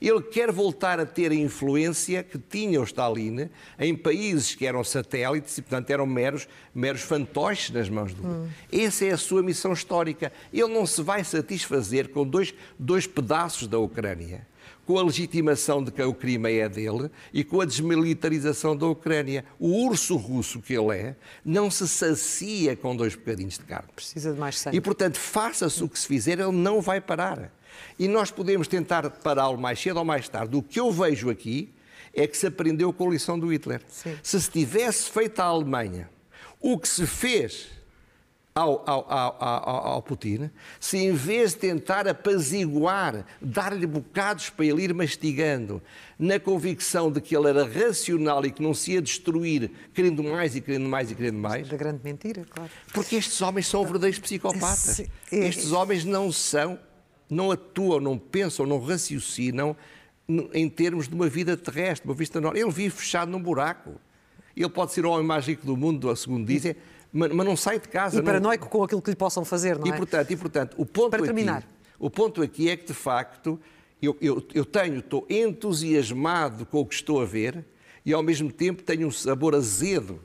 Ele 0.00 0.22
quer 0.22 0.50
voltar 0.50 0.98
a 0.98 1.06
ter 1.06 1.30
a 1.30 1.34
influência 1.34 2.22
que 2.22 2.38
tinha 2.38 2.80
o 2.80 2.84
Stalin 2.84 3.50
em 3.78 3.94
países 3.94 4.54
que 4.54 4.66
eram 4.66 4.82
satélites 4.82 5.58
e, 5.58 5.62
portanto, 5.62 5.90
eram 5.90 6.06
meros, 6.06 6.48
meros 6.74 7.02
fantoches 7.02 7.70
nas 7.70 7.88
mãos 7.88 8.14
do 8.14 8.22
mundo. 8.22 8.46
Hum. 8.46 8.48
Essa 8.72 9.04
é 9.04 9.10
a 9.10 9.18
sua 9.18 9.42
missão 9.42 9.72
histórica. 9.72 10.32
Ele 10.52 10.72
não 10.72 10.86
se 10.86 11.02
vai 11.02 11.22
satisfazer 11.22 12.08
com 12.08 12.26
dois, 12.26 12.54
dois 12.78 13.06
pedaços 13.06 13.68
da 13.68 13.78
Ucrânia 13.78 14.48
com 14.90 14.98
a 14.98 15.04
legitimação 15.04 15.84
de 15.84 15.92
que 15.92 16.02
o 16.02 16.12
crime 16.12 16.52
é 16.52 16.68
dele 16.68 17.10
e 17.32 17.44
com 17.44 17.60
a 17.60 17.64
desmilitarização 17.64 18.76
da 18.76 18.86
Ucrânia. 18.88 19.44
O 19.56 19.86
urso 19.86 20.16
russo 20.16 20.60
que 20.60 20.74
ele 20.74 20.96
é 20.96 21.16
não 21.44 21.70
se 21.70 21.86
sacia 21.86 22.74
com 22.74 22.96
dois 22.96 23.14
bocadinhos 23.14 23.56
de 23.56 23.64
carne. 23.64 23.88
Precisa 23.94 24.32
de 24.32 24.40
mais 24.40 24.58
sangue. 24.58 24.76
E, 24.76 24.80
portanto, 24.80 25.16
faça-se 25.16 25.84
o 25.84 25.88
que 25.88 25.96
se 25.96 26.08
fizer, 26.08 26.40
ele 26.40 26.50
não 26.50 26.80
vai 26.80 27.00
parar. 27.00 27.52
E 27.98 28.08
nós 28.08 28.30
podemos 28.30 28.68
tentar 28.68 29.08
pará-lo 29.10 29.58
mais 29.58 29.80
cedo 29.80 29.98
ou 29.98 30.04
mais 30.04 30.28
tarde. 30.28 30.56
O 30.56 30.62
que 30.62 30.80
eu 30.80 30.90
vejo 30.90 31.30
aqui 31.30 31.72
é 32.14 32.26
que 32.26 32.36
se 32.36 32.46
aprendeu 32.46 32.92
com 32.92 33.08
a 33.08 33.12
lição 33.12 33.38
do 33.38 33.52
Hitler. 33.52 33.82
Sim. 33.88 34.16
Se 34.22 34.40
se 34.40 34.50
tivesse 34.50 35.10
feito 35.10 35.40
a 35.40 35.44
Alemanha 35.44 36.08
o 36.60 36.78
que 36.78 36.88
se 36.88 37.06
fez 37.06 37.68
ao, 38.54 38.82
ao, 38.88 39.06
ao, 39.10 39.86
ao, 39.86 40.02
Putin, 40.02 40.50
se 40.78 40.98
em 40.98 41.12
vez 41.12 41.52
de 41.52 41.60
tentar 41.60 42.06
apaziguar, 42.08 43.24
dar-lhe 43.40 43.86
bocados 43.86 44.50
para 44.50 44.66
ele 44.66 44.82
ir 44.82 44.92
mastigando, 44.92 45.80
na 46.18 46.38
convicção 46.38 47.10
de 47.10 47.20
que 47.20 47.34
ele 47.34 47.48
era 47.48 47.64
racional 47.64 48.44
e 48.44 48.50
que 48.50 48.62
não 48.62 48.74
se 48.74 48.92
ia 48.92 49.02
destruir, 49.02 49.70
querendo 49.94 50.22
mais 50.22 50.54
e 50.56 50.60
querendo 50.60 50.88
mais 50.88 51.10
e 51.10 51.14
querendo 51.14 51.38
mais. 51.38 51.68
Da 51.68 51.76
grande 51.76 52.00
mentira, 52.02 52.44
claro. 52.50 52.70
Porque 52.92 53.16
estes 53.16 53.40
homens 53.40 53.66
são 53.66 53.84
verdadeiros 53.84 54.18
psicopatas. 54.18 55.00
É- 55.00 55.08
estes 55.30 55.72
homens 55.72 56.04
não 56.04 56.30
são, 56.32 56.78
não 57.30 57.50
atuam, 57.50 58.00
não 58.00 58.18
pensam, 58.18 58.66
não 58.66 58.80
raciocinam 58.80 59.76
em 60.52 60.68
termos 60.68 61.08
de 61.08 61.14
uma 61.14 61.28
vida 61.28 61.56
terrestre, 61.56 62.08
uma 62.08 62.14
vista 62.14 62.40
normal. 62.40 62.60
Ele 62.60 62.70
vive 62.70 62.94
fechado 62.94 63.30
num 63.30 63.42
buraco. 63.42 63.94
Ele 64.56 64.68
pode 64.68 64.92
ser 64.92 65.06
o 65.06 65.10
homem 65.10 65.26
mais 65.26 65.46
rico 65.46 65.64
do 65.64 65.76
mundo, 65.76 66.14
segundo 66.16 66.46
dizem, 66.46 66.76
mas, 67.12 67.32
mas 67.32 67.46
não 67.46 67.56
sai 67.56 67.78
de 67.78 67.88
casa. 67.88 68.18
E 68.18 68.22
paranoico 68.22 68.64
não... 68.64 68.70
com 68.70 68.82
aquilo 68.82 69.02
que 69.02 69.10
lhe 69.10 69.16
possam 69.16 69.44
fazer, 69.44 69.78
não 69.78 69.86
e, 69.86 69.90
é? 69.90 69.96
Portanto, 69.96 70.30
e, 70.30 70.36
portanto, 70.36 70.74
o 70.76 70.84
ponto 70.84 71.10
Para 71.10 71.20
aqui, 71.20 71.26
terminar. 71.26 71.66
O 71.98 72.10
ponto 72.10 72.42
aqui 72.42 72.68
é 72.68 72.76
que, 72.76 72.86
de 72.86 72.94
facto, 72.94 73.58
eu, 74.00 74.16
eu, 74.20 74.46
eu 74.54 74.64
tenho, 74.64 74.98
estou 74.98 75.26
entusiasmado 75.28 76.66
com 76.66 76.80
o 76.80 76.86
que 76.86 76.94
estou 76.94 77.20
a 77.20 77.24
ver 77.24 77.64
e, 78.04 78.12
ao 78.12 78.22
mesmo 78.22 78.52
tempo, 78.52 78.82
tenho 78.82 79.06
um 79.06 79.10
sabor 79.10 79.54
azedo 79.54 80.20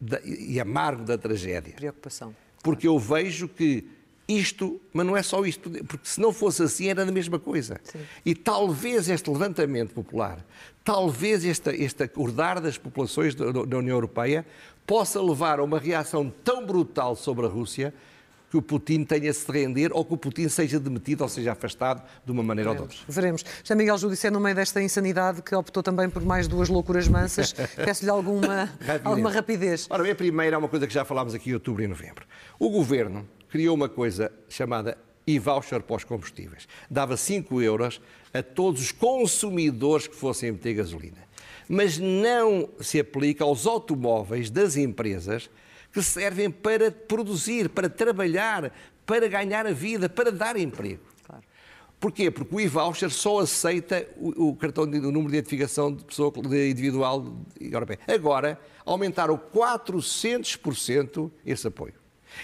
da, 0.00 0.20
e 0.24 0.60
amargo 0.60 1.04
da 1.04 1.18
tragédia. 1.18 1.74
Preocupação. 1.74 2.34
Porque 2.62 2.86
eu 2.86 2.98
vejo 2.98 3.48
que 3.48 3.88
isto, 4.28 4.78
mas 4.92 5.06
não 5.06 5.16
é 5.16 5.22
só 5.22 5.44
isto, 5.46 5.70
porque 5.70 6.06
se 6.06 6.20
não 6.20 6.32
fosse 6.32 6.62
assim 6.62 6.88
era 6.88 7.02
a 7.02 7.06
mesma 7.06 7.38
coisa. 7.38 7.80
Sim. 7.82 7.98
E 8.24 8.34
talvez 8.34 9.08
este 9.08 9.30
levantamento 9.30 9.94
popular, 9.94 10.44
talvez 10.84 11.44
este, 11.44 11.70
este 11.70 12.02
acordar 12.02 12.60
das 12.60 12.76
populações 12.76 13.34
da, 13.34 13.50
da 13.50 13.78
União 13.78 13.96
Europeia 13.96 14.44
possa 14.86 15.22
levar 15.22 15.60
a 15.60 15.64
uma 15.64 15.78
reação 15.78 16.32
tão 16.44 16.66
brutal 16.66 17.16
sobre 17.16 17.46
a 17.46 17.48
Rússia 17.48 17.94
que 18.50 18.56
o 18.56 18.62
Putin 18.62 19.04
tenha 19.04 19.32
-se 19.32 19.46
de 19.46 19.52
render 19.52 19.90
ou 19.92 20.04
que 20.04 20.14
o 20.14 20.16
Putin 20.16 20.48
seja 20.48 20.80
demitido 20.80 21.20
ou 21.22 21.28
seja 21.28 21.52
afastado 21.52 22.02
de 22.24 22.32
uma 22.32 22.42
maneira 22.42 22.70
Veremos. 22.70 22.90
ou 22.90 22.96
de 22.96 23.00
outra. 23.00 23.14
Veremos. 23.14 23.44
Já 23.62 23.74
Miguel 23.74 23.98
Júdice 23.98 24.26
é 24.26 24.30
no 24.30 24.40
meio 24.40 24.54
desta 24.54 24.82
insanidade 24.82 25.42
que 25.42 25.54
optou 25.54 25.82
também 25.82 26.08
por 26.08 26.22
mais 26.22 26.48
duas 26.48 26.68
loucuras 26.68 27.08
mansas. 27.08 27.52
Peço-lhe 27.76 28.10
alguma, 28.10 28.64
rapidez. 28.64 29.00
alguma 29.04 29.30
rapidez. 29.30 29.86
Ora 29.90 30.02
bem, 30.02 30.12
a 30.12 30.16
primeira 30.16 30.56
é 30.56 30.58
uma 30.58 30.68
coisa 30.68 30.86
que 30.86 30.94
já 30.94 31.04
falámos 31.04 31.34
aqui 31.34 31.50
em 31.50 31.54
outubro 31.54 31.82
e 31.82 31.86
novembro. 31.86 32.26
O 32.58 32.70
Governo 32.70 33.28
criou 33.48 33.74
uma 33.74 33.88
coisa 33.88 34.32
chamada 34.48 34.96
e-voucher 35.26 35.82
para 35.82 35.96
os 35.96 36.04
combustíveis. 36.04 36.66
Dava 36.90 37.16
5 37.16 37.60
euros 37.60 38.00
a 38.32 38.42
todos 38.42 38.80
os 38.80 38.92
consumidores 38.92 40.06
que 40.06 40.16
fossem 40.16 40.52
meter 40.52 40.74
gasolina 40.74 41.28
mas 41.68 41.98
não 41.98 42.68
se 42.80 42.98
aplica 42.98 43.44
aos 43.44 43.66
automóveis 43.66 44.48
das 44.48 44.76
empresas 44.76 45.50
que 45.92 46.02
servem 46.02 46.50
para 46.50 46.90
produzir, 46.90 47.68
para 47.68 47.88
trabalhar, 47.88 48.72
para 49.04 49.28
ganhar 49.28 49.66
a 49.66 49.72
vida, 49.72 50.08
para 50.08 50.32
dar 50.32 50.56
emprego. 50.56 51.02
Claro. 51.26 51.42
Porquê? 52.00 52.30
Porque 52.30 52.54
o 52.54 52.60
e-voucher 52.60 53.10
só 53.10 53.40
aceita 53.40 54.08
o, 54.16 54.48
o 54.48 54.56
cartão 54.56 54.86
de 54.86 54.98
o 54.98 55.12
número 55.12 55.30
de 55.30 55.38
identificação 55.38 55.92
de 55.92 56.04
pessoa 56.04 56.32
de 56.32 56.70
individual 56.70 57.36
europeia. 57.60 57.98
Agora, 58.06 58.58
aumentaram 58.84 59.38
400% 59.54 61.30
esse 61.44 61.66
apoio. 61.66 61.94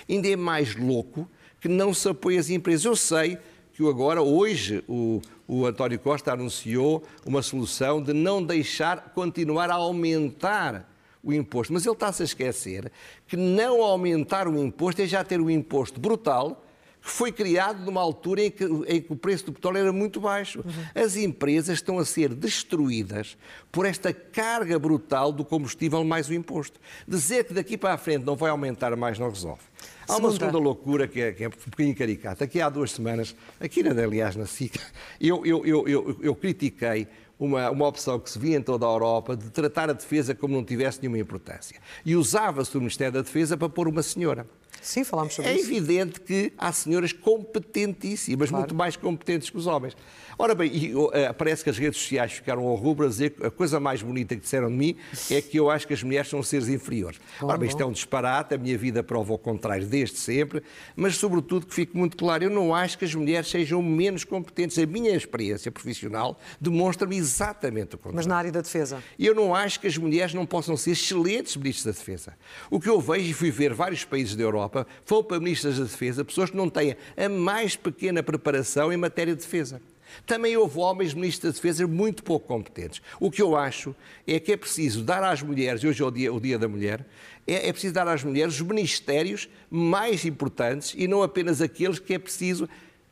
Ainda 0.08 0.28
é 0.28 0.36
mais 0.36 0.74
louco 0.76 1.28
que 1.60 1.68
não 1.68 1.94
se 1.94 2.08
apoie 2.08 2.38
as 2.38 2.50
empresas. 2.50 2.84
Eu 2.84 2.96
sei 2.96 3.38
que 3.72 3.86
agora, 3.88 4.22
hoje, 4.22 4.84
o, 4.88 5.20
o 5.46 5.66
António 5.66 5.98
Costa 5.98 6.32
anunciou 6.32 7.02
uma 7.26 7.42
solução 7.42 8.02
de 8.02 8.12
não 8.12 8.42
deixar 8.42 9.12
continuar 9.14 9.70
a 9.70 9.74
aumentar 9.74 10.88
o 11.22 11.32
imposto. 11.32 11.72
Mas 11.72 11.84
ele 11.84 11.94
está-se 11.94 12.22
a 12.22 12.24
esquecer 12.24 12.92
que 13.26 13.36
não 13.36 13.82
aumentar 13.82 14.46
o 14.46 14.62
imposto 14.62 15.02
é 15.02 15.06
já 15.06 15.24
ter 15.24 15.40
um 15.40 15.50
imposto 15.50 15.98
brutal 15.98 16.60
que 17.04 17.10
foi 17.10 17.30
criado 17.30 17.84
numa 17.84 18.00
altura 18.00 18.44
em 18.44 18.50
que, 18.50 18.64
em 18.64 19.02
que, 19.02 19.12
o 19.12 19.16
preço 19.16 19.44
do 19.44 19.52
petróleo 19.52 19.76
era 19.76 19.92
muito 19.92 20.18
baixo. 20.18 20.64
Uhum. 20.64 21.02
As 21.02 21.16
empresas 21.16 21.74
estão 21.74 21.98
a 21.98 22.04
ser 22.04 22.32
destruídas 22.32 23.36
por 23.70 23.84
esta 23.84 24.10
carga 24.10 24.78
brutal 24.78 25.30
do 25.30 25.44
combustível 25.44 26.02
mais 26.02 26.30
o 26.30 26.34
imposto. 26.34 26.80
Dizer 27.06 27.44
que 27.44 27.52
daqui 27.52 27.76
para 27.76 27.92
a 27.92 27.98
frente 27.98 28.24
não 28.24 28.34
vai 28.34 28.50
aumentar 28.50 28.96
mais 28.96 29.18
não 29.18 29.28
resolve. 29.28 29.60
Há 30.08 30.16
uma 30.16 30.30
segunda 30.30 30.58
loucura 30.58 31.08
que 31.08 31.20
é, 31.20 31.32
que 31.32 31.44
é 31.44 31.48
um 31.48 31.50
bocadinho 31.50 31.96
caricata. 31.96 32.44
Aqui 32.44 32.60
há 32.60 32.68
duas 32.68 32.92
semanas, 32.92 33.34
aqui 33.60 33.82
aliás 33.86 34.36
na 34.36 34.46
SIC, 34.46 34.78
eu, 35.20 35.44
eu, 35.44 35.66
eu, 35.66 35.88
eu, 35.88 36.18
eu 36.22 36.34
critiquei 36.34 37.06
uma, 37.38 37.70
uma 37.70 37.86
opção 37.86 38.18
que 38.18 38.30
se 38.30 38.38
via 38.38 38.56
em 38.56 38.62
toda 38.62 38.86
a 38.86 38.88
Europa 38.88 39.36
de 39.36 39.50
tratar 39.50 39.90
a 39.90 39.92
defesa 39.92 40.34
como 40.34 40.54
não 40.54 40.64
tivesse 40.64 41.00
nenhuma 41.00 41.18
importância. 41.18 41.80
E 42.04 42.14
usava-se 42.14 42.76
o 42.76 42.80
Ministério 42.80 43.12
da 43.12 43.22
Defesa 43.22 43.56
para 43.56 43.68
pôr 43.68 43.88
uma 43.88 44.02
senhora. 44.02 44.46
Sim, 44.80 45.04
falámos 45.04 45.34
sobre 45.34 45.50
é 45.50 45.54
isso. 45.54 45.70
É 45.70 45.76
evidente 45.76 46.20
que 46.20 46.52
há 46.58 46.72
senhoras 46.72 47.12
competentíssimas, 47.12 48.50
claro. 48.50 48.62
muito 48.62 48.74
mais 48.74 48.96
competentes 48.96 49.50
que 49.50 49.56
os 49.56 49.66
homens. 49.66 49.96
Ora 50.38 50.54
bem, 50.54 50.70
e, 50.74 50.94
uh, 50.94 51.10
parece 51.38 51.62
que 51.62 51.70
as 51.70 51.78
redes 51.78 52.00
sociais 52.00 52.32
ficaram 52.32 52.66
ao 52.66 52.74
rubro 52.74 53.06
a 53.06 53.08
dizer 53.08 53.30
que 53.30 53.46
a 53.46 53.50
coisa 53.50 53.78
mais 53.78 54.02
bonita 54.02 54.34
que 54.34 54.42
disseram 54.42 54.68
de 54.68 54.74
mim 54.74 54.96
é 55.30 55.40
que 55.40 55.58
eu 55.58 55.70
acho 55.70 55.86
que 55.86 55.94
as 55.94 56.02
mulheres 56.02 56.28
são 56.28 56.42
seres 56.42 56.68
inferiores. 56.68 57.20
Bom, 57.40 57.48
Ora 57.48 57.58
bem, 57.58 57.68
isto 57.68 57.82
é 57.82 57.86
um 57.86 57.92
disparate, 57.92 58.54
a 58.54 58.58
minha 58.58 58.76
vida 58.76 59.02
prova 59.02 59.32
o 59.32 59.38
contrário 59.38 59.86
desde 59.86 60.18
sempre, 60.18 60.62
mas 60.96 61.16
sobretudo 61.16 61.66
que 61.66 61.74
fique 61.74 61.96
muito 61.96 62.16
claro, 62.16 62.44
eu 62.44 62.50
não 62.50 62.74
acho 62.74 62.98
que 62.98 63.04
as 63.04 63.14
mulheres 63.14 63.48
sejam 63.48 63.82
menos 63.82 64.24
competentes. 64.24 64.78
A 64.78 64.86
minha 64.86 65.14
experiência 65.14 65.70
profissional 65.70 66.38
demonstra-me 66.60 67.16
exatamente 67.16 67.94
o 67.94 67.98
contrário. 67.98 68.16
Mas 68.16 68.26
na 68.26 68.36
área 68.36 68.50
da 68.50 68.60
defesa? 68.60 69.02
Eu 69.18 69.34
não 69.34 69.54
acho 69.54 69.78
que 69.78 69.86
as 69.86 69.96
mulheres 69.96 70.34
não 70.34 70.44
possam 70.44 70.76
ser 70.76 70.92
excelentes 70.92 71.56
ministros 71.56 71.84
da 71.84 71.92
defesa. 71.92 72.34
O 72.70 72.80
que 72.80 72.88
eu 72.88 73.00
vejo, 73.00 73.30
e 73.30 73.32
fui 73.32 73.50
ver 73.50 73.72
vários 73.72 74.04
países 74.04 74.34
da 74.34 74.42
Europa, 74.42 74.63
Europa 74.64 74.86
para 75.28 75.40
ministras 75.40 75.78
da 75.78 75.84
Defesa 75.84 76.24
pessoas 76.24 76.50
que 76.50 76.56
não 76.56 76.68
têm 76.68 76.96
a 77.16 77.28
mais 77.28 77.76
pequena 77.76 78.22
preparação 78.22 78.92
em 78.92 78.96
matéria 78.96 79.34
de 79.34 79.42
defesa. 79.42 79.80
Também 80.26 80.56
houve 80.56 80.78
homens 80.78 81.12
ministros 81.12 81.52
da 81.52 81.56
Defesa 81.56 81.86
muito 81.86 82.22
pouco 82.22 82.46
competentes. 82.46 83.02
O 83.18 83.30
que 83.30 83.42
eu 83.42 83.56
acho 83.56 83.94
é 84.26 84.38
que 84.38 84.52
é 84.52 84.56
preciso 84.56 85.02
dar 85.02 85.22
às 85.24 85.42
mulheres, 85.42 85.82
e 85.82 85.88
hoje 85.88 86.02
é 86.02 86.06
o 86.06 86.10
dia, 86.10 86.32
o 86.32 86.40
dia 86.40 86.58
da 86.58 86.68
Mulher, 86.68 87.04
é, 87.46 87.68
é 87.68 87.72
preciso 87.72 87.94
dar 87.94 88.06
às 88.06 88.22
mulheres 88.22 88.54
os 88.54 88.60
ministérios 88.60 89.48
mais 89.70 90.24
importantes 90.24 90.94
e 90.96 91.08
não 91.08 91.22
apenas 91.22 91.60
aqueles 91.60 91.98
que 91.98 92.14
é 92.14 92.18
preciso, 92.18 92.68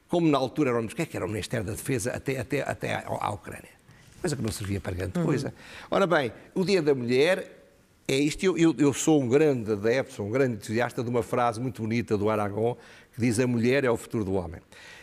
como 0.09 0.29
na 0.29 0.39
altura 0.39 0.79
o 0.79 0.89
que 0.89 1.03
é 1.03 1.07
que 1.07 1.17
era 1.17 1.27
o 1.27 1.29
Ministério 1.29 1.67
da 1.67 1.73
Defesa 1.73 2.13
até, 2.13 2.39
até, 2.39 2.63
até 2.63 2.95
à, 2.95 3.05
à 3.07 3.31
Ucrânia? 3.31 3.83
Coisa 4.21 4.37
que 4.37 4.43
não 4.43 4.53
servia 4.53 4.81
para 4.81 4.93
grande 4.93 5.15
coisa. 5.15 5.49
Uhum. 5.49 5.89
Ora 5.91 6.07
bem, 6.07 6.33
o 6.55 6.65
Dia 6.65 6.81
da 6.81 6.95
Mulher 6.95 7.62
é 8.09 8.17
isto. 8.17 8.45
Eu, 8.45 8.57
eu, 8.59 8.75
eu, 8.79 8.93
sou 8.93 9.23
um 9.23 9.29
grande 9.29 9.73
adepto, 9.73 10.15
sou 10.15 10.27
um 10.27 10.31
grande 10.31 10.55
entusiasta 10.55 11.03
de 11.03 11.09
uma 11.09 11.23
frase 11.23 11.61
muito 11.61 11.83
bonita 11.83 12.17
do 12.17 12.29
Aragon 12.29 12.77
que 13.15 13.21
diz: 13.21 13.39
A 13.39 13.47
mulher 13.47 13.85
é 13.85 13.91
o 13.91 13.97
futuro 13.97 14.25
do 14.25 14.35
homem. 14.35 14.61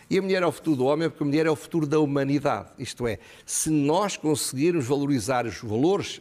E 0.08 0.18
a 0.18 0.22
mulher 0.22 0.42
é 0.42 0.46
o 0.46 0.52
futuro 0.52 0.76
do 0.76 0.84
homem 0.86 1.08
porque 1.08 1.22
a 1.22 1.26
mulher 1.26 1.46
é 1.46 1.50
o 1.50 1.56
futuro 1.56 1.86
da 1.86 2.00
humanidade. 2.00 2.68
Isto 2.78 3.06
é, 3.06 3.18
se 3.46 3.70
nós 3.70 4.16
conseguirmos 4.16 4.84
valorizar 4.84 5.46
os 5.46 5.60
valores, 5.60 6.20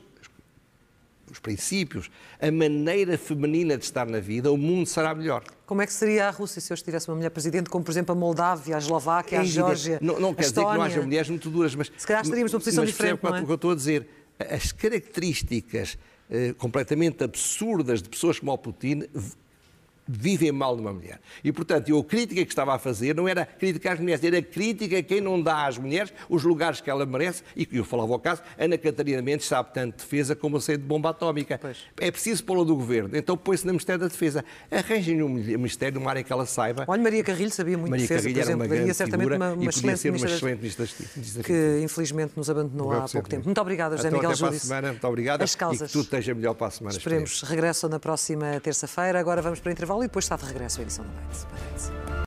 os 1.31 1.39
princípios, 1.39 2.09
a 2.39 2.51
maneira 2.51 3.17
feminina 3.17 3.77
de 3.77 3.83
estar 3.83 4.05
na 4.05 4.19
vida, 4.19 4.51
o 4.51 4.57
mundo 4.57 4.85
será 4.85 5.13
melhor. 5.15 5.43
Como 5.65 5.81
é 5.81 5.87
que 5.87 5.93
seria 5.93 6.27
a 6.27 6.31
Rússia 6.31 6.61
se 6.61 6.71
hoje 6.71 6.83
tivesse 6.83 7.09
uma 7.09 7.15
mulher 7.15 7.31
presidente, 7.31 7.67
como 7.67 7.83
por 7.83 7.91
exemplo 7.91 8.13
a 8.13 8.15
Moldávia, 8.15 8.75
a 8.75 8.79
Eslováquia, 8.79 9.39
a 9.41 9.43
Geórgia? 9.43 9.97
Não, 10.01 10.19
não 10.19 10.35
quer 10.35 10.41
dizer 10.41 10.53
que 10.53 10.61
não 10.61 10.81
haja 10.81 11.01
mulheres 11.01 11.29
muito 11.29 11.49
duras, 11.49 11.73
mas. 11.73 11.91
Se 11.97 12.05
calhar 12.05 12.21
estaríamos 12.21 12.51
numa 12.51 12.59
posição 12.59 12.83
mas 12.83 12.91
diferente. 12.91 13.19
Mas 13.23 13.33
é? 13.33 13.41
o 13.41 13.45
que 13.45 13.51
eu 13.51 13.55
estou 13.55 13.71
a 13.71 13.75
dizer. 13.75 14.07
As 14.39 14.71
características 14.71 15.97
completamente 16.57 17.23
absurdas 17.23 18.01
de 18.01 18.09
pessoas 18.09 18.39
como 18.39 18.53
o 18.53 18.57
Putin 18.57 19.03
vivem 20.09 20.51
mal 20.51 20.75
de 20.75 20.81
uma 20.81 20.91
mulher. 20.91 21.19
E, 21.43 21.51
portanto, 21.51 21.89
eu 21.89 21.99
a 21.99 22.03
crítica 22.03 22.43
que 22.43 22.51
estava 22.51 22.73
a 22.73 22.79
fazer 22.79 23.15
não 23.15 23.27
era 23.27 23.45
crítica 23.45 23.93
às 23.93 23.99
mulheres, 23.99 24.23
era 24.23 24.41
crítica 24.41 24.97
a 24.97 25.03
quem 25.03 25.21
não 25.21 25.41
dá 25.41 25.67
às 25.67 25.77
mulheres 25.77 26.11
os 26.27 26.43
lugares 26.43 26.81
que 26.81 26.89
ela 26.89 27.05
merece, 27.05 27.43
e 27.55 27.67
eu 27.71 27.83
falava 27.83 28.13
ao 28.13 28.19
caso, 28.19 28.41
Ana 28.57 28.77
Catarina 28.77 29.21
Mendes 29.21 29.45
sabe 29.45 29.73
tanto 29.73 29.97
de 29.97 30.03
defesa 30.03 30.35
como 30.35 30.57
eu 30.57 30.61
sei 30.61 30.77
de 30.77 30.83
bomba 30.83 31.09
atómica. 31.09 31.59
Pois. 31.59 31.77
É 31.99 32.09
preciso 32.09 32.43
pô-la 32.43 32.63
do 32.63 32.75
governo, 32.75 33.15
então 33.15 33.37
põe-se 33.37 33.65
no 33.65 33.73
Ministério 33.73 34.01
da 34.01 34.07
Defesa. 34.07 34.43
Arranjem 34.71 35.21
um 35.21 35.29
Ministério, 35.29 35.99
numa 35.99 36.09
área 36.09 36.23
que 36.23 36.31
ela 36.31 36.45
saiba. 36.45 36.85
Olha, 36.87 37.01
Maria 37.01 37.23
Carrilho 37.23 37.51
sabia 37.51 37.77
muito 37.77 37.91
Maria 37.91 38.07
de 38.07 38.13
defesa, 38.13 38.29
Carrilho 38.29 38.57
por 38.57 38.65
exemplo, 38.65 38.75
era 38.75 38.85
uma 38.85 38.93
certamente 38.93 39.35
uma, 39.35 39.53
uma, 39.53 39.69
excelente 39.69 39.99
ser 39.99 40.09
uma 40.09 40.17
excelente 40.17 40.59
ministra 40.59 40.87
da 41.35 41.43
Que 41.43 41.81
infelizmente 41.83 42.33
nos 42.35 42.49
abandonou 42.49 42.91
há 42.91 43.07
pouco 43.07 43.29
tempo. 43.29 43.45
Muito 43.45 43.61
obrigada, 43.61 43.95
José 43.97 44.07
então, 44.07 44.19
Miguel 44.19 44.47
até 44.47 44.57
semana, 44.57 44.87
muito 44.89 45.07
obrigado. 45.07 45.41
As 45.41 45.55
causas. 45.55 45.81
E 45.81 45.85
que 45.85 45.93
tudo 45.93 46.03
esteja 46.05 46.33
melhor 46.33 46.53
para 46.53 46.67
a 46.67 46.71
semana. 46.71 46.97
Esperemos. 46.97 47.41
Regressam 47.43 47.89
na 47.89 47.99
próxima 47.99 48.59
terça-feira. 48.59 49.19
Agora 49.19 49.41
vamos 49.41 49.59
para 49.59 49.69
o 49.69 49.71
intervalo 49.71 49.98
e 50.03 50.07
depois 50.07 50.25
está 50.25 50.35
de 50.35 50.45
regresso 50.45 50.79
a 50.79 50.83
edição 50.83 51.05
da 51.05 51.11
noite. 51.11 52.19